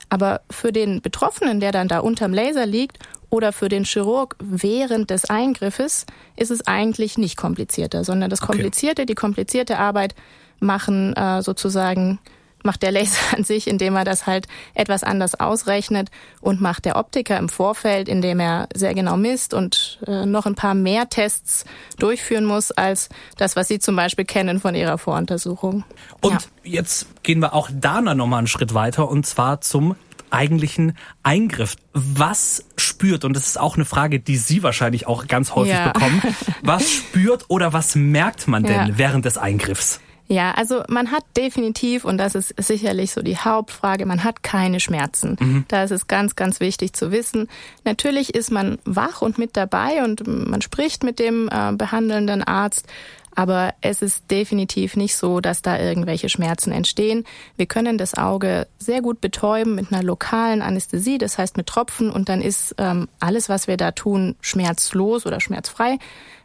Aber 0.09 0.41
für 0.51 0.71
den 0.71 1.01
Betroffenen, 1.01 1.59
der 1.59 1.71
dann 1.71 1.87
da 1.87 1.99
unterm 1.99 2.33
Laser 2.33 2.67
liegt 2.67 2.99
oder 3.33 3.51
für 3.51 3.67
den 3.67 3.83
Chirurg 3.83 4.35
während 4.39 5.09
des 5.09 5.25
Eingriffes 5.25 6.05
ist 6.35 6.51
es 6.51 6.67
eigentlich 6.67 7.17
nicht 7.17 7.35
komplizierter, 7.35 8.03
sondern 8.03 8.29
das 8.29 8.41
Komplizierte, 8.41 9.01
okay. 9.01 9.07
die 9.07 9.15
komplizierte 9.15 9.79
Arbeit 9.79 10.13
machen 10.59 11.15
äh, 11.15 11.41
sozusagen 11.41 12.19
macht 12.61 12.83
der 12.83 12.91
Laser 12.91 13.17
an 13.35 13.43
sich, 13.43 13.67
indem 13.67 13.95
er 13.95 14.03
das 14.03 14.27
halt 14.27 14.47
etwas 14.75 15.03
anders 15.03 15.39
ausrechnet 15.39 16.11
und 16.41 16.61
macht 16.61 16.85
der 16.85 16.95
Optiker 16.95 17.37
im 17.39 17.49
Vorfeld, 17.49 18.07
indem 18.07 18.39
er 18.39 18.69
sehr 18.75 18.93
genau 18.93 19.17
misst 19.17 19.55
und 19.55 19.99
äh, 20.05 20.27
noch 20.27 20.45
ein 20.45 20.55
paar 20.55 20.75
mehr 20.75 21.09
Tests 21.09 21.65
durchführen 21.97 22.45
muss 22.45 22.69
als 22.69 23.09
das, 23.37 23.55
was 23.55 23.67
Sie 23.67 23.79
zum 23.79 23.95
Beispiel 23.95 24.25
kennen 24.25 24.59
von 24.59 24.75
Ihrer 24.75 24.99
Voruntersuchung. 24.99 25.83
Und 26.21 26.33
ja. 26.63 26.81
jetzt 26.81 27.23
gehen 27.23 27.39
wir 27.39 27.55
auch 27.55 27.69
da 27.73 27.99
noch 27.99 28.27
mal 28.27 28.37
einen 28.37 28.47
Schritt 28.47 28.75
weiter 28.75 29.09
und 29.09 29.25
zwar 29.25 29.59
zum 29.59 29.95
eigentlichen 30.33 30.97
Eingriff. 31.21 31.75
Was 31.93 32.65
spürt, 33.03 33.25
und 33.25 33.35
das 33.35 33.47
ist 33.47 33.59
auch 33.59 33.75
eine 33.75 33.85
Frage, 33.85 34.19
die 34.19 34.37
Sie 34.37 34.63
wahrscheinlich 34.63 35.07
auch 35.07 35.27
ganz 35.27 35.55
häufig 35.55 35.73
ja. 35.73 35.91
bekommen, 35.91 36.21
was 36.61 36.89
spürt 36.89 37.45
oder 37.49 37.73
was 37.73 37.95
merkt 37.95 38.47
man 38.47 38.63
denn 38.63 38.87
ja. 38.87 38.97
während 38.97 39.25
des 39.25 39.37
Eingriffs? 39.37 39.99
Ja, 40.29 40.51
also 40.51 40.83
man 40.87 41.11
hat 41.11 41.25
definitiv, 41.35 42.05
und 42.05 42.17
das 42.17 42.33
ist 42.33 42.53
sicherlich 42.57 43.11
so 43.11 43.21
die 43.21 43.37
Hauptfrage, 43.37 44.05
man 44.05 44.23
hat 44.23 44.41
keine 44.41 44.79
Schmerzen. 44.79 45.35
Mhm. 45.37 45.65
Da 45.67 45.83
ist 45.83 45.91
es 45.91 46.07
ganz, 46.07 46.37
ganz 46.37 46.61
wichtig 46.61 46.93
zu 46.93 47.11
wissen. 47.11 47.49
Natürlich 47.83 48.33
ist 48.33 48.49
man 48.49 48.77
wach 48.85 49.21
und 49.21 49.37
mit 49.37 49.57
dabei 49.57 50.01
und 50.03 50.25
man 50.25 50.61
spricht 50.61 51.03
mit 51.03 51.19
dem 51.19 51.49
äh, 51.51 51.73
behandelnden 51.73 52.41
Arzt, 52.41 52.87
aber 53.35 53.73
es 53.81 54.01
ist 54.01 54.29
definitiv 54.31 54.95
nicht 54.95 55.15
so, 55.15 55.39
dass 55.39 55.61
da 55.61 55.79
irgendwelche 55.79 56.29
Schmerzen 56.29 56.71
entstehen. 56.71 57.25
Wir 57.57 57.65
können 57.65 57.97
das 57.97 58.15
Auge 58.15 58.67
sehr 58.77 59.01
gut 59.01 59.21
betäuben 59.21 59.75
mit 59.75 59.91
einer 59.91 60.03
lokalen 60.03 60.61
Anästhesie, 60.61 61.17
das 61.17 61.37
heißt 61.37 61.57
mit 61.57 61.67
Tropfen 61.67 62.09
und 62.09 62.29
dann 62.29 62.41
ist 62.41 62.75
ähm, 62.77 63.07
alles, 63.19 63.49
was 63.49 63.67
wir 63.67 63.77
da 63.77 63.91
tun, 63.91 64.35
schmerzlos 64.41 65.25
oder 65.25 65.39
schmerzfrei. 65.39 65.97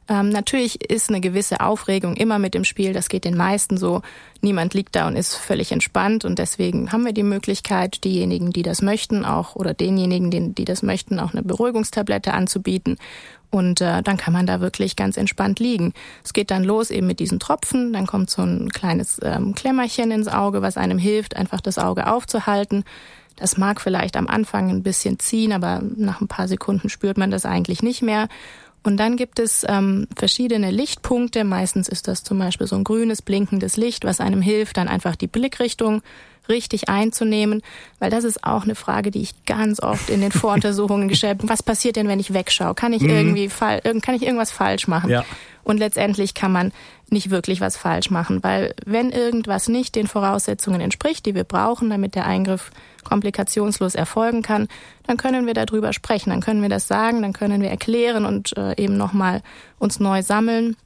Ähm, 0.08 0.30
natürlich 0.30 0.90
ist 0.90 1.10
eine 1.10 1.20
gewisse 1.20 1.60
Aufregung 1.60 2.16
immer 2.16 2.38
mit 2.38 2.54
dem 2.54 2.64
Spiel, 2.64 2.94
das 2.94 3.10
geht 3.10 3.24
den 3.24 3.36
meisten 3.36 3.76
so. 3.76 4.00
niemand 4.40 4.72
liegt 4.72 4.96
da 4.96 5.06
und 5.06 5.16
ist 5.16 5.34
völlig 5.34 5.70
entspannt 5.70 6.24
und 6.24 6.38
deswegen 6.38 6.92
haben 6.92 7.04
wir 7.04 7.12
die 7.12 7.22
Möglichkeit, 7.22 8.04
diejenigen, 8.04 8.50
die 8.50 8.62
das 8.62 8.80
möchten, 8.80 9.26
auch 9.26 9.54
oder 9.54 9.74
denjenigen, 9.74 10.54
die 10.54 10.64
das 10.64 10.82
möchten, 10.82 11.20
auch 11.20 11.32
eine 11.32 11.42
Beruhigungstablette 11.42 12.32
anzubieten. 12.32 12.96
Und 13.50 13.80
äh, 13.80 14.02
dann 14.02 14.18
kann 14.18 14.32
man 14.32 14.46
da 14.46 14.60
wirklich 14.60 14.94
ganz 14.94 15.16
entspannt 15.16 15.58
liegen. 15.58 15.94
Es 16.22 16.32
geht 16.32 16.50
dann 16.50 16.64
los 16.64 16.90
eben 16.90 17.06
mit 17.06 17.18
diesen 17.18 17.40
Tropfen, 17.40 17.92
dann 17.92 18.06
kommt 18.06 18.28
so 18.28 18.42
ein 18.42 18.68
kleines 18.70 19.20
ähm, 19.22 19.54
Klemmerchen 19.54 20.10
ins 20.10 20.28
Auge, 20.28 20.60
was 20.60 20.76
einem 20.76 20.98
hilft, 20.98 21.34
einfach 21.34 21.60
das 21.60 21.78
Auge 21.78 22.12
aufzuhalten. 22.12 22.84
Das 23.36 23.56
mag 23.56 23.80
vielleicht 23.80 24.16
am 24.16 24.26
Anfang 24.26 24.68
ein 24.68 24.82
bisschen 24.82 25.18
ziehen, 25.18 25.52
aber 25.52 25.80
nach 25.96 26.20
ein 26.20 26.28
paar 26.28 26.48
Sekunden 26.48 26.88
spürt 26.88 27.16
man 27.16 27.30
das 27.30 27.46
eigentlich 27.46 27.82
nicht 27.82 28.02
mehr. 28.02 28.28
Und 28.82 28.96
dann 28.96 29.16
gibt 29.16 29.38
es 29.38 29.66
ähm, 29.68 30.06
verschiedene 30.16 30.70
Lichtpunkte. 30.70 31.44
Meistens 31.44 31.88
ist 31.88 32.08
das 32.08 32.22
zum 32.22 32.38
Beispiel 32.38 32.66
so 32.66 32.76
ein 32.76 32.84
grünes, 32.84 33.22
blinkendes 33.22 33.76
Licht, 33.76 34.04
was 34.04 34.20
einem 34.20 34.40
hilft, 34.40 34.76
dann 34.76 34.88
einfach 34.88 35.16
die 35.16 35.26
Blickrichtung 35.26 36.02
richtig 36.48 36.88
einzunehmen, 36.88 37.62
weil 37.98 38.10
das 38.10 38.24
ist 38.24 38.44
auch 38.44 38.64
eine 38.64 38.74
Frage, 38.74 39.10
die 39.10 39.20
ich 39.20 39.44
ganz 39.44 39.82
oft 39.82 40.08
in 40.08 40.20
den 40.20 40.32
Voruntersuchungen 40.32 41.08
gestellt 41.08 41.38
habe. 41.38 41.48
Was 41.48 41.62
passiert 41.62 41.96
denn, 41.96 42.08
wenn 42.08 42.20
ich 42.20 42.32
wegschaue? 42.32 42.74
Kann 42.74 42.92
ich 42.92 43.02
mhm. 43.02 43.10
irgendwie 43.10 43.48
kann 43.48 44.14
ich 44.14 44.22
irgendwas 44.22 44.50
falsch 44.50 44.88
machen? 44.88 45.10
Ja. 45.10 45.24
Und 45.64 45.78
letztendlich 45.78 46.32
kann 46.32 46.52
man 46.52 46.72
nicht 47.10 47.30
wirklich 47.30 47.60
was 47.60 47.76
falsch 47.76 48.10
machen, 48.10 48.42
weil 48.42 48.74
wenn 48.84 49.10
irgendwas 49.10 49.68
nicht 49.68 49.94
den 49.94 50.06
Voraussetzungen 50.06 50.80
entspricht, 50.80 51.26
die 51.26 51.34
wir 51.34 51.44
brauchen, 51.44 51.90
damit 51.90 52.14
der 52.14 52.26
Eingriff 52.26 52.70
komplikationslos 53.04 53.94
erfolgen 53.94 54.42
kann, 54.42 54.68
dann 55.06 55.16
können 55.16 55.46
wir 55.46 55.54
darüber 55.54 55.92
sprechen, 55.92 56.30
dann 56.30 56.40
können 56.40 56.62
wir 56.62 56.68
das 56.68 56.88
sagen, 56.88 57.22
dann 57.22 57.32
können 57.32 57.62
wir 57.62 57.70
erklären 57.70 58.26
und 58.26 58.56
äh, 58.56 58.74
eben 58.76 58.96
nochmal 58.96 59.42
uns 59.78 60.00
neu 60.00 60.22
sammeln. 60.22 60.76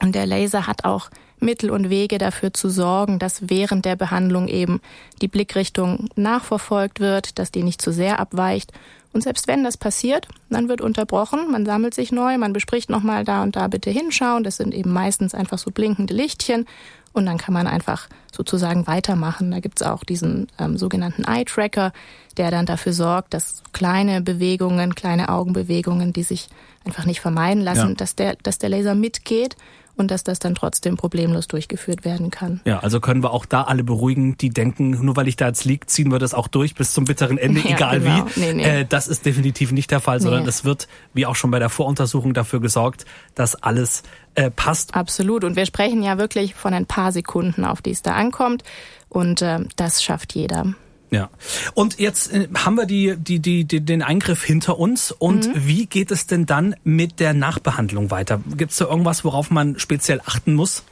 Und 0.00 0.14
der 0.14 0.26
Laser 0.26 0.66
hat 0.66 0.84
auch 0.84 1.10
Mittel 1.40 1.70
und 1.70 1.90
Wege 1.90 2.18
dafür 2.18 2.52
zu 2.52 2.68
sorgen, 2.68 3.18
dass 3.18 3.48
während 3.48 3.84
der 3.84 3.96
Behandlung 3.96 4.48
eben 4.48 4.80
die 5.20 5.28
Blickrichtung 5.28 6.08
nachverfolgt 6.16 7.00
wird, 7.00 7.38
dass 7.38 7.50
die 7.50 7.62
nicht 7.62 7.82
zu 7.82 7.92
sehr 7.92 8.18
abweicht. 8.18 8.72
Und 9.14 9.22
selbst 9.22 9.46
wenn 9.46 9.64
das 9.64 9.76
passiert, 9.76 10.26
dann 10.50 10.68
wird 10.68 10.80
unterbrochen, 10.80 11.50
man 11.50 11.64
sammelt 11.64 11.94
sich 11.94 12.10
neu, 12.10 12.36
man 12.36 12.52
bespricht 12.52 12.90
nochmal 12.90 13.24
da 13.24 13.42
und 13.42 13.54
da 13.54 13.68
bitte 13.68 13.90
hinschauen. 13.90 14.42
Das 14.42 14.56
sind 14.56 14.74
eben 14.74 14.92
meistens 14.92 15.34
einfach 15.34 15.56
so 15.56 15.70
blinkende 15.70 16.12
Lichtchen 16.12 16.66
und 17.12 17.24
dann 17.26 17.38
kann 17.38 17.54
man 17.54 17.68
einfach 17.68 18.08
sozusagen 18.32 18.88
weitermachen. 18.88 19.52
Da 19.52 19.60
gibt's 19.60 19.82
auch 19.82 20.02
diesen 20.02 20.48
ähm, 20.58 20.76
sogenannten 20.76 21.22
Eye-Tracker, 21.24 21.92
der 22.36 22.50
dann 22.50 22.66
dafür 22.66 22.92
sorgt, 22.92 23.34
dass 23.34 23.62
kleine 23.72 24.20
Bewegungen, 24.20 24.96
kleine 24.96 25.28
Augenbewegungen, 25.28 26.12
die 26.12 26.24
sich 26.24 26.48
einfach 26.84 27.06
nicht 27.06 27.20
vermeiden 27.20 27.62
lassen, 27.62 27.90
ja. 27.90 27.94
dass, 27.94 28.16
der, 28.16 28.36
dass 28.42 28.58
der 28.58 28.68
Laser 28.68 28.96
mitgeht 28.96 29.54
und 29.96 30.10
dass 30.10 30.24
das 30.24 30.38
dann 30.38 30.54
trotzdem 30.54 30.96
problemlos 30.96 31.46
durchgeführt 31.48 32.04
werden 32.04 32.30
kann. 32.30 32.60
Ja, 32.64 32.80
also 32.80 33.00
können 33.00 33.22
wir 33.22 33.32
auch 33.32 33.46
da 33.46 33.62
alle 33.62 33.84
beruhigen, 33.84 34.36
die 34.36 34.50
denken, 34.50 34.90
nur 35.04 35.16
weil 35.16 35.28
ich 35.28 35.36
da 35.36 35.46
jetzt 35.46 35.64
liege, 35.64 35.86
ziehen 35.86 36.10
wir 36.10 36.18
das 36.18 36.34
auch 36.34 36.48
durch 36.48 36.74
bis 36.74 36.92
zum 36.92 37.04
bitteren 37.04 37.38
Ende, 37.38 37.60
ja, 37.64 37.76
egal 37.76 38.00
genau. 38.00 38.26
wie. 38.34 38.40
Nee, 38.40 38.54
nee. 38.54 38.80
Äh, 38.80 38.86
das 38.88 39.08
ist 39.08 39.24
definitiv 39.26 39.72
nicht 39.72 39.90
der 39.90 40.00
Fall, 40.00 40.20
sondern 40.20 40.42
nee. 40.42 40.48
es 40.48 40.64
wird, 40.64 40.88
wie 41.12 41.26
auch 41.26 41.36
schon 41.36 41.50
bei 41.50 41.58
der 41.58 41.70
Voruntersuchung, 41.70 42.34
dafür 42.34 42.60
gesorgt, 42.60 43.04
dass 43.34 43.54
alles 43.54 44.02
äh, 44.34 44.50
passt. 44.50 44.94
Absolut. 44.94 45.44
Und 45.44 45.56
wir 45.56 45.66
sprechen 45.66 46.02
ja 46.02 46.18
wirklich 46.18 46.54
von 46.54 46.74
ein 46.74 46.86
paar 46.86 47.12
Sekunden, 47.12 47.64
auf 47.64 47.82
die 47.82 47.90
es 47.90 48.02
da 48.02 48.14
ankommt. 48.14 48.64
Und 49.08 49.42
äh, 49.42 49.60
das 49.76 50.02
schafft 50.02 50.34
jeder. 50.34 50.74
Ja. 51.14 51.30
Und 51.74 52.00
jetzt 52.00 52.32
äh, 52.32 52.48
haben 52.54 52.74
wir 52.74 52.86
die, 52.86 53.14
die, 53.16 53.38
die, 53.38 53.64
die, 53.64 53.80
den 53.80 54.02
Eingriff 54.02 54.42
hinter 54.42 54.78
uns. 54.78 55.12
Und 55.12 55.46
mhm. 55.46 55.66
wie 55.66 55.86
geht 55.86 56.10
es 56.10 56.26
denn 56.26 56.44
dann 56.44 56.74
mit 56.82 57.20
der 57.20 57.34
Nachbehandlung 57.34 58.10
weiter? 58.10 58.40
Gibt 58.56 58.72
es 58.72 58.78
da 58.78 58.86
irgendwas, 58.86 59.24
worauf 59.24 59.50
man 59.50 59.78
speziell 59.78 60.20
achten 60.24 60.54
muss? 60.54 60.82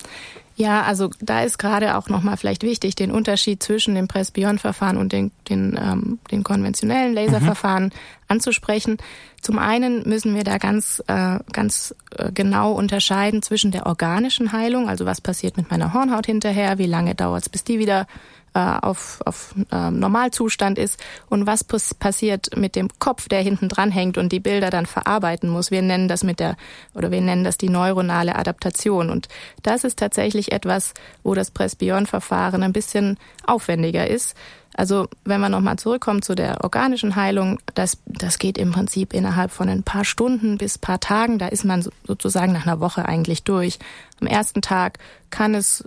Ja, 0.54 0.82
also 0.82 1.10
da 1.20 1.42
ist 1.42 1.58
gerade 1.58 1.96
auch 1.96 2.08
nochmal 2.08 2.36
vielleicht 2.36 2.62
wichtig, 2.62 2.94
den 2.94 3.10
Unterschied 3.10 3.62
zwischen 3.62 3.94
dem 3.94 4.06
Press-Beyond-Verfahren 4.06 4.96
und 4.98 5.10
den, 5.12 5.32
den, 5.48 5.78
ähm, 5.82 6.18
den 6.30 6.44
konventionellen 6.44 7.14
Laserverfahren 7.14 7.86
mhm. 7.86 7.90
anzusprechen. 8.28 8.98
Zum 9.40 9.58
einen 9.58 10.06
müssen 10.08 10.36
wir 10.36 10.44
da 10.44 10.58
ganz, 10.58 11.02
äh, 11.08 11.38
ganz 11.52 11.94
äh, 12.16 12.30
genau 12.32 12.72
unterscheiden 12.72 13.42
zwischen 13.42 13.72
der 13.72 13.86
organischen 13.86 14.52
Heilung, 14.52 14.88
also 14.88 15.06
was 15.06 15.20
passiert 15.20 15.56
mit 15.56 15.70
meiner 15.70 15.94
Hornhaut 15.94 16.26
hinterher, 16.26 16.78
wie 16.78 16.86
lange 16.86 17.14
dauert 17.14 17.42
es, 17.42 17.48
bis 17.48 17.64
die 17.64 17.78
wieder 17.78 18.06
äh, 18.54 18.58
auf, 18.60 19.20
auf 19.24 19.54
äh, 19.70 19.90
Normalzustand 19.90 20.78
ist 20.78 20.98
und 21.28 21.46
was 21.46 21.64
passiert 21.64 22.56
mit 22.56 22.76
dem 22.76 22.88
Kopf, 22.98 23.28
der 23.28 23.40
hinten 23.40 23.68
dran 23.68 23.90
hängt 23.90 24.18
und 24.18 24.32
die 24.32 24.40
Bilder 24.40 24.70
dann 24.70 24.86
verarbeiten 24.86 25.48
muss. 25.48 25.70
Wir 25.70 25.82
nennen 25.82 26.08
das 26.08 26.22
mit 26.22 26.40
der 26.40 26.56
oder 26.94 27.10
wir 27.10 27.20
nennen 27.20 27.44
das 27.44 27.58
die 27.58 27.68
neuronale 27.68 28.36
Adaptation 28.36 29.10
und 29.10 29.28
das 29.62 29.84
ist 29.84 29.98
tatsächlich 29.98 30.52
etwas, 30.52 30.94
wo 31.22 31.34
das 31.34 31.50
Presbyon-Verfahren 31.50 32.62
ein 32.62 32.72
bisschen 32.72 33.18
aufwendiger 33.46 34.06
ist. 34.06 34.34
Also 34.74 35.08
wenn 35.24 35.40
man 35.40 35.52
nochmal 35.52 35.78
zurückkommt 35.78 36.24
zu 36.24 36.34
der 36.34 36.64
organischen 36.64 37.14
Heilung, 37.14 37.58
das, 37.74 37.98
das 38.06 38.38
geht 38.38 38.56
im 38.56 38.72
Prinzip 38.72 39.12
innerhalb 39.12 39.50
von 39.50 39.68
ein 39.68 39.82
paar 39.82 40.04
Stunden 40.04 40.56
bis 40.56 40.78
paar 40.78 41.00
Tagen. 41.00 41.38
Da 41.38 41.48
ist 41.48 41.64
man 41.64 41.86
sozusagen 42.06 42.52
nach 42.52 42.66
einer 42.66 42.80
Woche 42.80 43.04
eigentlich 43.04 43.42
durch. 43.44 43.78
Am 44.20 44.26
ersten 44.26 44.62
Tag 44.62 44.98
kann 45.30 45.54
es 45.54 45.84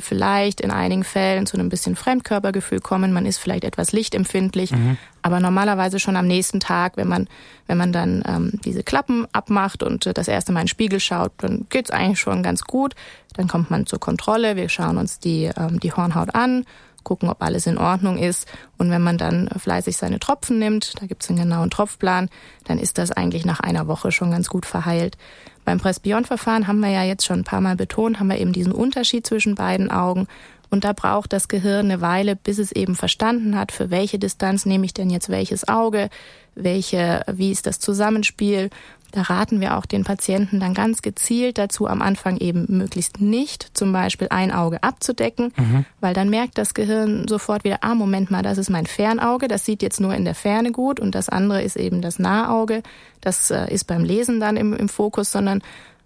vielleicht 0.00 0.60
in 0.60 0.70
einigen 0.70 1.04
Fällen 1.04 1.46
zu 1.46 1.56
einem 1.56 1.68
bisschen 1.68 1.96
Fremdkörpergefühl 1.96 2.80
kommen. 2.80 3.12
Man 3.12 3.26
ist 3.26 3.38
vielleicht 3.38 3.64
etwas 3.64 3.92
lichtempfindlich, 3.92 4.72
mhm. 4.72 4.96
aber 5.22 5.40
normalerweise 5.40 5.98
schon 5.98 6.16
am 6.16 6.26
nächsten 6.26 6.60
Tag, 6.60 6.96
wenn 6.96 7.08
man 7.08 7.28
wenn 7.66 7.78
man 7.78 7.92
dann 7.92 8.22
ähm, 8.26 8.52
diese 8.64 8.82
Klappen 8.82 9.26
abmacht 9.32 9.82
und 9.82 10.06
äh, 10.06 10.14
das 10.14 10.28
erste 10.28 10.52
Mal 10.52 10.60
in 10.60 10.64
den 10.64 10.68
Spiegel 10.68 11.00
schaut, 11.00 11.32
dann 11.38 11.66
geht's 11.70 11.90
eigentlich 11.90 12.20
schon 12.20 12.42
ganz 12.42 12.62
gut. 12.62 12.94
Dann 13.34 13.48
kommt 13.48 13.70
man 13.70 13.86
zur 13.86 13.98
Kontrolle. 13.98 14.56
Wir 14.56 14.68
schauen 14.68 14.96
uns 14.96 15.18
die 15.18 15.50
ähm, 15.56 15.80
die 15.80 15.92
Hornhaut 15.92 16.34
an, 16.34 16.64
gucken, 17.04 17.28
ob 17.28 17.42
alles 17.42 17.66
in 17.66 17.78
Ordnung 17.78 18.18
ist. 18.18 18.48
Und 18.78 18.90
wenn 18.90 19.02
man 19.02 19.18
dann 19.18 19.48
fleißig 19.56 19.96
seine 19.96 20.18
Tropfen 20.18 20.58
nimmt, 20.58 21.00
da 21.00 21.06
gibt's 21.06 21.28
einen 21.28 21.38
genauen 21.38 21.70
Tropfplan, 21.70 22.28
dann 22.64 22.78
ist 22.78 22.98
das 22.98 23.12
eigentlich 23.12 23.44
nach 23.44 23.60
einer 23.60 23.86
Woche 23.86 24.10
schon 24.10 24.30
ganz 24.30 24.48
gut 24.48 24.66
verheilt. 24.66 25.16
Beim 25.64 25.78
Press-Beyond-Verfahren 25.78 26.66
haben 26.66 26.80
wir 26.80 26.90
ja 26.90 27.04
jetzt 27.04 27.24
schon 27.24 27.40
ein 27.40 27.44
paar 27.44 27.60
Mal 27.60 27.76
betont, 27.76 28.20
haben 28.20 28.28
wir 28.28 28.38
eben 28.38 28.52
diesen 28.52 28.72
Unterschied 28.72 29.26
zwischen 29.26 29.54
beiden 29.54 29.90
Augen. 29.90 30.26
Und 30.74 30.82
da 30.82 30.92
braucht 30.92 31.32
das 31.32 31.46
Gehirn 31.46 31.88
eine 31.88 32.00
Weile, 32.00 32.34
bis 32.34 32.58
es 32.58 32.72
eben 32.72 32.96
verstanden 32.96 33.56
hat, 33.56 33.70
für 33.70 33.92
welche 33.92 34.18
Distanz 34.18 34.66
nehme 34.66 34.84
ich 34.84 34.92
denn 34.92 35.08
jetzt 35.08 35.28
welches 35.28 35.68
Auge, 35.68 36.10
welche, 36.56 37.22
wie 37.32 37.52
ist 37.52 37.68
das 37.68 37.78
Zusammenspiel. 37.78 38.70
Da 39.12 39.22
raten 39.22 39.60
wir 39.60 39.76
auch 39.76 39.86
den 39.86 40.02
Patienten 40.02 40.58
dann 40.58 40.74
ganz 40.74 41.00
gezielt 41.00 41.58
dazu, 41.58 41.86
am 41.86 42.02
Anfang 42.02 42.38
eben 42.38 42.66
möglichst 42.76 43.20
nicht 43.20 43.70
zum 43.74 43.92
Beispiel 43.92 44.26
ein 44.30 44.50
Auge 44.50 44.82
abzudecken, 44.82 45.52
mhm. 45.56 45.84
weil 46.00 46.12
dann 46.12 46.28
merkt 46.28 46.58
das 46.58 46.74
Gehirn 46.74 47.28
sofort 47.28 47.62
wieder, 47.62 47.78
ah, 47.82 47.94
Moment 47.94 48.32
mal, 48.32 48.42
das 48.42 48.58
ist 48.58 48.68
mein 48.68 48.86
Fernauge, 48.86 49.46
das 49.46 49.64
sieht 49.64 49.80
jetzt 49.80 50.00
nur 50.00 50.12
in 50.12 50.24
der 50.24 50.34
Ferne 50.34 50.72
gut 50.72 50.98
und 50.98 51.14
das 51.14 51.28
andere 51.28 51.62
ist 51.62 51.76
eben 51.76 52.02
das 52.02 52.18
Nahauge, 52.18 52.82
das 53.20 53.52
äh, 53.52 53.72
ist 53.72 53.84
beim 53.84 54.02
Lesen 54.02 54.40
dann 54.40 54.56
im, 54.56 54.74
im 54.74 54.88
Fokus, 54.88 55.30
sondern 55.30 55.62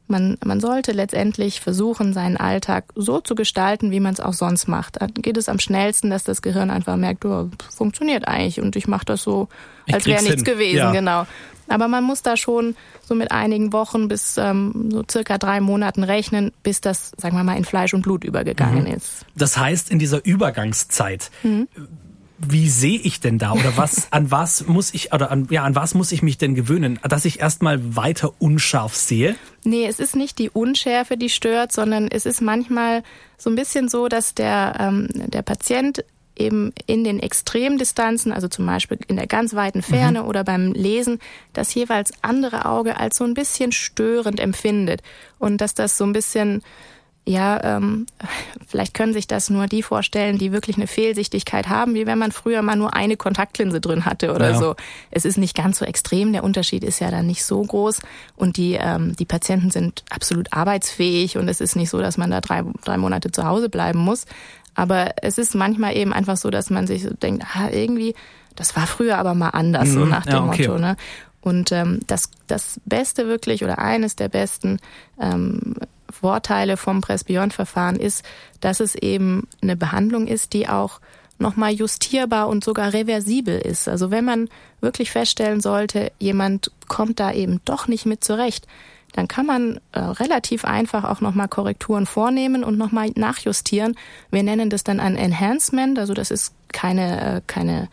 man, 0.08 0.38
man 0.44 0.60
sollte 0.60 0.92
letztendlich 0.92 1.60
versuchen, 1.60 2.12
seinen 2.12 2.36
Alltag 2.36 2.84
so 2.94 3.20
zu 3.20 3.34
gestalten, 3.34 3.90
wie 3.90 4.00
man 4.00 4.14
es 4.14 4.20
auch 4.20 4.32
sonst 4.32 4.68
macht. 4.68 5.00
Dann 5.00 5.12
geht 5.14 5.36
es 5.36 5.48
am 5.48 5.58
schnellsten, 5.58 6.10
dass 6.10 6.24
das 6.24 6.42
Gehirn 6.42 6.70
einfach 6.70 6.96
merkt, 6.96 7.24
oh, 7.24 7.50
funktioniert 7.74 8.26
eigentlich 8.26 8.60
und 8.60 8.76
ich 8.76 8.88
mache 8.88 9.04
das 9.04 9.22
so, 9.22 9.48
als 9.90 10.06
wäre 10.06 10.22
nichts 10.22 10.42
hin. 10.42 10.44
gewesen, 10.44 10.76
ja. 10.76 10.92
genau. 10.92 11.26
Aber 11.68 11.86
man 11.88 12.02
muss 12.02 12.22
da 12.22 12.36
schon 12.36 12.76
so 13.04 13.14
mit 13.14 13.30
einigen 13.30 13.72
Wochen 13.72 14.08
bis 14.08 14.38
ähm, 14.38 14.88
so 14.90 15.04
circa 15.08 15.38
drei 15.38 15.60
Monaten 15.60 16.02
rechnen, 16.02 16.52
bis 16.62 16.80
das, 16.80 17.12
sagen 17.16 17.36
wir 17.36 17.44
mal, 17.44 17.56
in 17.56 17.64
Fleisch 17.64 17.92
und 17.94 18.02
Blut 18.02 18.24
übergegangen 18.24 18.84
mhm. 18.84 18.94
ist. 18.94 19.26
Das 19.36 19.58
heißt, 19.58 19.90
in 19.90 19.98
dieser 19.98 20.24
Übergangszeit, 20.24 21.30
mhm. 21.42 21.68
Wie 22.38 22.68
sehe 22.68 22.98
ich 22.98 23.20
denn 23.20 23.38
da 23.38 23.52
oder 23.52 23.76
was, 23.76 24.08
an 24.12 24.30
was 24.30 24.66
muss 24.66 24.94
ich, 24.94 25.12
oder 25.12 25.30
an, 25.30 25.48
ja, 25.50 25.64
an 25.64 25.74
was 25.74 25.94
muss 25.94 26.12
ich 26.12 26.22
mich 26.22 26.38
denn 26.38 26.54
gewöhnen? 26.54 26.98
Dass 27.02 27.24
ich 27.24 27.40
erstmal 27.40 27.96
weiter 27.96 28.32
unscharf 28.38 28.94
sehe? 28.94 29.36
Nee, 29.64 29.86
es 29.86 29.98
ist 29.98 30.16
nicht 30.16 30.38
die 30.38 30.50
Unschärfe, 30.50 31.16
die 31.16 31.28
stört, 31.28 31.72
sondern 31.72 32.08
es 32.08 32.26
ist 32.26 32.40
manchmal 32.40 33.02
so 33.36 33.50
ein 33.50 33.56
bisschen 33.56 33.88
so, 33.88 34.08
dass 34.08 34.34
der, 34.34 34.76
ähm, 34.78 35.08
der 35.12 35.42
Patient 35.42 36.04
eben 36.36 36.72
in 36.86 37.04
den 37.04 37.18
Extremdistanzen, 37.18 38.32
also 38.32 38.48
zum 38.48 38.66
Beispiel 38.66 38.98
in 39.08 39.16
der 39.16 39.26
ganz 39.26 39.54
weiten 39.54 39.82
Ferne 39.82 40.22
mhm. 40.22 40.28
oder 40.28 40.44
beim 40.44 40.72
Lesen, 40.72 41.18
das 41.52 41.74
jeweils 41.74 42.12
andere 42.22 42.66
Auge 42.66 42.98
als 42.98 43.16
so 43.16 43.24
ein 43.24 43.34
bisschen 43.34 43.72
störend 43.72 44.40
empfindet 44.40 45.02
und 45.38 45.60
dass 45.60 45.74
das 45.74 45.98
so 45.98 46.04
ein 46.04 46.12
bisschen 46.12 46.62
ja, 47.28 47.62
ähm, 47.62 48.06
vielleicht 48.66 48.94
können 48.94 49.12
sich 49.12 49.26
das 49.26 49.50
nur 49.50 49.66
die 49.66 49.82
vorstellen, 49.82 50.38
die 50.38 50.50
wirklich 50.50 50.76
eine 50.76 50.86
Fehlsichtigkeit 50.86 51.68
haben, 51.68 51.94
wie 51.94 52.06
wenn 52.06 52.18
man 52.18 52.32
früher 52.32 52.62
mal 52.62 52.74
nur 52.74 52.94
eine 52.94 53.18
Kontaktlinse 53.18 53.82
drin 53.82 54.06
hatte 54.06 54.34
oder 54.34 54.52
ja. 54.52 54.58
so. 54.58 54.76
Es 55.10 55.26
ist 55.26 55.36
nicht 55.36 55.54
ganz 55.54 55.78
so 55.78 55.84
extrem, 55.84 56.32
der 56.32 56.42
Unterschied 56.42 56.82
ist 56.82 57.00
ja 57.00 57.10
dann 57.10 57.26
nicht 57.26 57.44
so 57.44 57.60
groß 57.60 58.00
und 58.36 58.56
die, 58.56 58.78
ähm, 58.80 59.14
die 59.14 59.26
Patienten 59.26 59.70
sind 59.70 60.04
absolut 60.08 60.54
arbeitsfähig 60.54 61.36
und 61.36 61.48
es 61.48 61.60
ist 61.60 61.76
nicht 61.76 61.90
so, 61.90 62.00
dass 62.00 62.16
man 62.16 62.30
da 62.30 62.40
drei, 62.40 62.62
drei 62.82 62.96
Monate 62.96 63.30
zu 63.30 63.44
Hause 63.44 63.68
bleiben 63.68 63.98
muss. 63.98 64.24
Aber 64.74 65.12
es 65.20 65.36
ist 65.36 65.54
manchmal 65.54 65.96
eben 65.98 66.14
einfach 66.14 66.38
so, 66.38 66.48
dass 66.48 66.70
man 66.70 66.86
sich 66.86 67.06
denkt, 67.22 67.44
ah, 67.54 67.68
irgendwie, 67.70 68.14
das 68.56 68.74
war 68.74 68.86
früher 68.86 69.18
aber 69.18 69.34
mal 69.34 69.50
anders, 69.50 69.88
mhm. 69.88 69.92
so 69.92 70.04
nach 70.06 70.24
dem 70.24 70.32
ja, 70.32 70.44
okay. 70.46 70.68
Motto. 70.68 70.78
Ne? 70.80 70.96
Und 71.42 71.72
ähm, 71.72 72.00
das, 72.06 72.30
das 72.46 72.80
Beste 72.86 73.26
wirklich 73.26 73.64
oder 73.64 73.78
eines 73.78 74.16
der 74.16 74.30
besten 74.30 74.78
ähm, 75.20 75.74
Vorteile 76.10 76.76
vom 76.76 77.00
Press-Beyond-Verfahren 77.00 77.96
ist, 77.96 78.24
dass 78.60 78.80
es 78.80 78.94
eben 78.94 79.46
eine 79.62 79.76
Behandlung 79.76 80.26
ist, 80.26 80.52
die 80.52 80.68
auch 80.68 81.00
nochmal 81.38 81.72
justierbar 81.72 82.48
und 82.48 82.64
sogar 82.64 82.92
reversibel 82.92 83.58
ist. 83.58 83.88
Also 83.88 84.10
wenn 84.10 84.24
man 84.24 84.48
wirklich 84.80 85.10
feststellen 85.10 85.60
sollte, 85.60 86.12
jemand 86.18 86.70
kommt 86.88 87.20
da 87.20 87.32
eben 87.32 87.60
doch 87.64 87.88
nicht 87.88 88.06
mit 88.06 88.24
zurecht, 88.24 88.66
dann 89.12 89.28
kann 89.28 89.46
man 89.46 89.80
äh, 89.92 90.00
relativ 90.00 90.64
einfach 90.64 91.04
auch 91.04 91.20
nochmal 91.20 91.48
Korrekturen 91.48 92.06
vornehmen 92.06 92.62
und 92.62 92.76
nochmal 92.76 93.10
nachjustieren. 93.14 93.96
Wir 94.30 94.42
nennen 94.42 94.68
das 94.68 94.84
dann 94.84 95.00
ein 95.00 95.16
Enhancement, 95.16 95.98
also 95.98 96.12
das 96.12 96.30
ist 96.30 96.52
keine, 96.72 97.36
äh, 97.36 97.40
keine, 97.46 97.88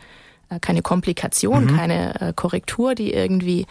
äh, 0.50 0.60
keine 0.60 0.82
Komplikation, 0.82 1.64
mhm. 1.64 1.76
keine 1.76 2.20
äh, 2.20 2.32
Korrektur, 2.34 2.94
die 2.94 3.12
irgendwie 3.12 3.66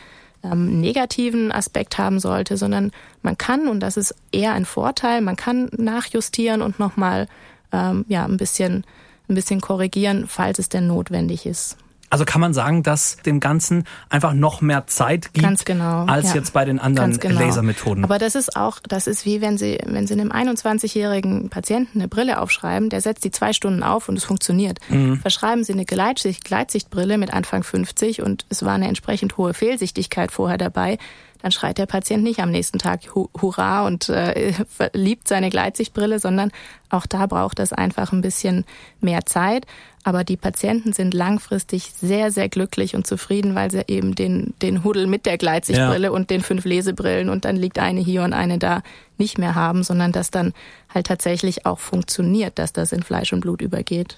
ähm, 0.51 0.79
negativen 0.79 1.51
Aspekt 1.51 1.97
haben 1.97 2.19
sollte, 2.19 2.57
sondern 2.57 2.91
man 3.21 3.37
kann, 3.37 3.67
und 3.67 3.79
das 3.79 3.97
ist 3.97 4.15
eher 4.31 4.53
ein 4.53 4.65
Vorteil, 4.65 5.21
man 5.21 5.35
kann 5.35 5.69
nachjustieren 5.75 6.61
und 6.61 6.79
nochmal 6.79 7.27
ähm, 7.71 8.05
ja, 8.07 8.25
ein 8.25 8.37
bisschen, 8.37 8.85
ein 9.27 9.35
bisschen 9.35 9.61
korrigieren, 9.61 10.25
falls 10.27 10.59
es 10.59 10.69
denn 10.69 10.87
notwendig 10.87 11.45
ist. 11.45 11.77
Also 12.09 12.23
kann 12.25 12.41
man 12.41 12.53
sagen, 12.53 12.83
dass 12.83 13.17
dem 13.17 13.39
Ganzen 13.39 13.85
einfach 14.09 14.33
noch 14.33 14.61
mehr 14.61 14.87
Zeit 14.87 15.33
gibt 15.33 15.65
genau, 15.65 16.05
als 16.05 16.29
ja. 16.29 16.35
jetzt 16.35 16.53
bei 16.53 16.63
den 16.65 16.79
anderen 16.79 17.19
genau. 17.19 17.39
Lasermethoden. 17.39 18.03
Aber 18.03 18.19
das 18.19 18.35
ist 18.35 18.55
auch, 18.55 18.79
das 18.87 19.07
ist 19.07 19.25
wie 19.25 19.41
wenn 19.41 19.57
Sie, 19.57 19.79
wenn 19.85 20.07
Sie 20.07 20.13
einem 20.13 20.31
21-jährigen 20.31 21.49
Patienten 21.49 21.99
eine 21.99 22.07
Brille 22.07 22.39
aufschreiben, 22.39 22.89
der 22.89 23.01
setzt 23.01 23.23
die 23.23 23.31
zwei 23.31 23.53
Stunden 23.53 23.83
auf 23.83 24.07
und 24.07 24.17
es 24.17 24.23
funktioniert. 24.23 24.79
Mhm. 24.89 25.19
Verschreiben 25.19 25.63
Sie 25.63 25.73
eine 25.73 25.85
Gleitsicht, 25.85 26.45
Gleitsichtbrille 26.45 27.17
mit 27.17 27.33
Anfang 27.33 27.63
50 27.63 28.21
und 28.21 28.45
es 28.49 28.63
war 28.63 28.73
eine 28.73 28.87
entsprechend 28.87 29.37
hohe 29.37 29.53
Fehlsichtigkeit 29.53 30.31
vorher 30.31 30.57
dabei, 30.57 30.97
dann 31.45 31.51
schreit 31.51 31.77
der 31.77 31.85
Patient 31.85 32.23
nicht 32.23 32.39
am 32.39 32.49
nächsten 32.49 32.79
Tag 32.79 33.01
Hurra 33.13 33.85
und 33.85 34.09
äh, 34.09 34.51
liebt 34.93 35.27
seine 35.27 35.51
Gleitsichtbrille, 35.51 36.17
sondern 36.17 36.51
auch 36.89 37.05
da 37.05 37.27
braucht 37.27 37.59
es 37.59 37.71
einfach 37.71 38.11
ein 38.11 38.21
bisschen 38.21 38.65
mehr 38.99 39.27
Zeit. 39.27 39.67
Aber 40.03 40.23
die 40.23 40.37
Patienten 40.37 40.91
sind 40.91 41.13
langfristig 41.13 41.91
sehr, 41.93 42.31
sehr 42.31 42.49
glücklich 42.49 42.95
und 42.95 43.05
zufrieden, 43.05 43.53
weil 43.53 43.69
sie 43.69 43.83
eben 43.87 44.15
den, 44.15 44.55
den 44.63 44.83
Huddel 44.83 45.05
mit 45.05 45.27
der 45.27 45.37
Gleitsichtbrille 45.37 46.07
ja. 46.07 46.11
und 46.11 46.31
den 46.31 46.41
fünf 46.41 46.65
Lesebrillen 46.65 47.29
und 47.29 47.45
dann 47.45 47.57
liegt 47.57 47.77
eine 47.77 47.99
hier 47.99 48.23
und 48.23 48.33
eine 48.33 48.57
da 48.57 48.81
nicht 49.19 49.37
mehr 49.37 49.53
haben, 49.53 49.83
sondern 49.83 50.11
dass 50.11 50.31
dann 50.31 50.51
halt 50.91 51.05
tatsächlich 51.05 51.67
auch 51.67 51.77
funktioniert, 51.77 52.57
dass 52.57 52.73
das 52.73 52.91
in 52.91 53.03
Fleisch 53.03 53.33
und 53.33 53.41
Blut 53.41 53.61
übergeht. 53.61 54.17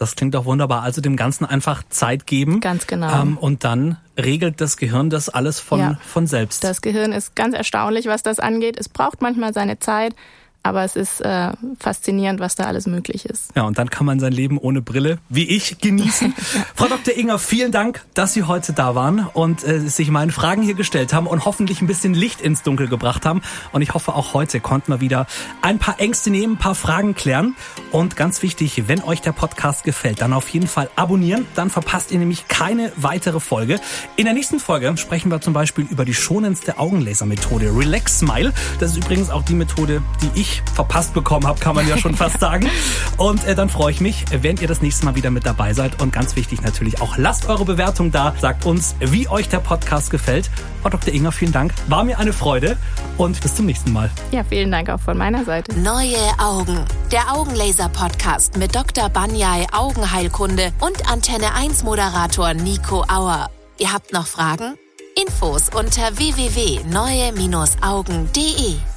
Das 0.00 0.16
klingt 0.16 0.34
doch 0.34 0.46
wunderbar. 0.46 0.82
Also 0.82 1.02
dem 1.02 1.14
Ganzen 1.14 1.44
einfach 1.44 1.82
Zeit 1.90 2.26
geben. 2.26 2.60
Ganz 2.60 2.86
genau. 2.86 3.20
Ähm, 3.20 3.36
und 3.36 3.64
dann 3.64 3.98
regelt 4.16 4.62
das 4.62 4.78
Gehirn 4.78 5.10
das 5.10 5.28
alles 5.28 5.60
von, 5.60 5.78
ja. 5.78 5.98
von 6.06 6.26
selbst. 6.26 6.64
Das 6.64 6.80
Gehirn 6.80 7.12
ist 7.12 7.36
ganz 7.36 7.54
erstaunlich, 7.54 8.06
was 8.06 8.22
das 8.22 8.40
angeht. 8.40 8.78
Es 8.80 8.88
braucht 8.88 9.20
manchmal 9.20 9.52
seine 9.52 9.78
Zeit. 9.78 10.14
Aber 10.62 10.84
es 10.84 10.94
ist 10.94 11.22
äh, 11.22 11.52
faszinierend, 11.78 12.38
was 12.38 12.54
da 12.54 12.64
alles 12.64 12.86
möglich 12.86 13.24
ist. 13.24 13.50
Ja, 13.56 13.62
und 13.62 13.78
dann 13.78 13.88
kann 13.88 14.04
man 14.04 14.20
sein 14.20 14.32
Leben 14.32 14.58
ohne 14.58 14.82
Brille, 14.82 15.18
wie 15.30 15.48
ich, 15.48 15.78
genießen. 15.78 16.34
ja. 16.54 16.64
Frau 16.74 16.86
Dr. 16.86 17.14
Inger, 17.14 17.38
vielen 17.38 17.72
Dank, 17.72 18.04
dass 18.12 18.34
Sie 18.34 18.42
heute 18.42 18.74
da 18.74 18.94
waren 18.94 19.26
und 19.32 19.64
äh, 19.64 19.80
sich 19.80 20.10
meinen 20.10 20.30
Fragen 20.30 20.60
hier 20.62 20.74
gestellt 20.74 21.14
haben 21.14 21.26
und 21.26 21.46
hoffentlich 21.46 21.80
ein 21.80 21.86
bisschen 21.86 22.12
Licht 22.12 22.42
ins 22.42 22.62
Dunkel 22.62 22.88
gebracht 22.88 23.24
haben. 23.24 23.40
Und 23.72 23.80
ich 23.80 23.94
hoffe, 23.94 24.14
auch 24.14 24.34
heute 24.34 24.60
konnten 24.60 24.92
wir 24.92 25.00
wieder 25.00 25.26
ein 25.62 25.78
paar 25.78 25.98
Ängste 25.98 26.30
nehmen, 26.30 26.54
ein 26.54 26.58
paar 26.58 26.74
Fragen 26.74 27.14
klären. 27.14 27.56
Und 27.90 28.16
ganz 28.16 28.42
wichtig, 28.42 28.82
wenn 28.86 29.02
euch 29.02 29.22
der 29.22 29.32
Podcast 29.32 29.84
gefällt, 29.84 30.20
dann 30.20 30.34
auf 30.34 30.50
jeden 30.50 30.68
Fall 30.68 30.90
abonnieren. 30.94 31.46
Dann 31.54 31.70
verpasst 31.70 32.12
ihr 32.12 32.18
nämlich 32.18 32.48
keine 32.48 32.92
weitere 32.96 33.40
Folge. 33.40 33.80
In 34.16 34.26
der 34.26 34.34
nächsten 34.34 34.60
Folge 34.60 34.94
sprechen 34.98 35.30
wir 35.30 35.40
zum 35.40 35.54
Beispiel 35.54 35.86
über 35.90 36.04
die 36.04 36.14
schonendste 36.14 36.78
Augenlasermethode 36.78 37.74
Relax 37.74 38.18
Smile. 38.18 38.52
Das 38.78 38.90
ist 38.90 38.98
übrigens 38.98 39.30
auch 39.30 39.42
die 39.42 39.54
Methode, 39.54 40.02
die 40.22 40.40
ich 40.40 40.49
ich 40.50 40.62
verpasst 40.74 41.14
bekommen 41.14 41.46
habe, 41.46 41.60
kann 41.60 41.74
man 41.74 41.88
ja 41.88 41.96
schon 41.96 42.14
fast 42.14 42.40
sagen. 42.40 42.68
Und 43.16 43.44
äh, 43.44 43.54
dann 43.54 43.68
freue 43.68 43.92
ich 43.92 44.00
mich, 44.00 44.24
wenn 44.30 44.56
ihr 44.56 44.68
das 44.68 44.82
nächste 44.82 45.04
Mal 45.04 45.14
wieder 45.14 45.30
mit 45.30 45.46
dabei 45.46 45.74
seid. 45.74 46.00
Und 46.02 46.12
ganz 46.12 46.36
wichtig 46.36 46.62
natürlich 46.62 47.00
auch, 47.00 47.16
lasst 47.16 47.48
eure 47.48 47.64
Bewertung 47.64 48.10
da. 48.10 48.34
Sagt 48.38 48.66
uns, 48.66 48.96
wie 49.00 49.28
euch 49.28 49.48
der 49.48 49.58
Podcast 49.58 50.10
gefällt. 50.10 50.50
Frau 50.82 50.88
Dr. 50.88 51.12
Inger, 51.12 51.32
vielen 51.32 51.52
Dank. 51.52 51.74
War 51.88 52.04
mir 52.04 52.18
eine 52.18 52.32
Freude 52.32 52.78
und 53.18 53.40
bis 53.40 53.54
zum 53.54 53.66
nächsten 53.66 53.92
Mal. 53.92 54.10
Ja, 54.32 54.44
vielen 54.44 54.70
Dank 54.70 54.88
auch 54.88 55.00
von 55.00 55.18
meiner 55.18 55.44
Seite. 55.44 55.78
Neue 55.78 56.16
Augen. 56.38 56.84
Der 57.12 57.34
Augenlaser-Podcast 57.34 58.56
mit 58.56 58.74
Dr. 58.74 59.10
Banyai 59.10 59.66
Augenheilkunde 59.72 60.72
und 60.80 61.10
Antenne 61.10 61.54
1 61.54 61.82
Moderator 61.82 62.54
Nico 62.54 63.04
Auer. 63.08 63.50
Ihr 63.78 63.92
habt 63.92 64.12
noch 64.12 64.26
Fragen? 64.26 64.76
Infos 65.16 65.68
unter 65.74 66.16
www.neue-augen.de 66.16 68.89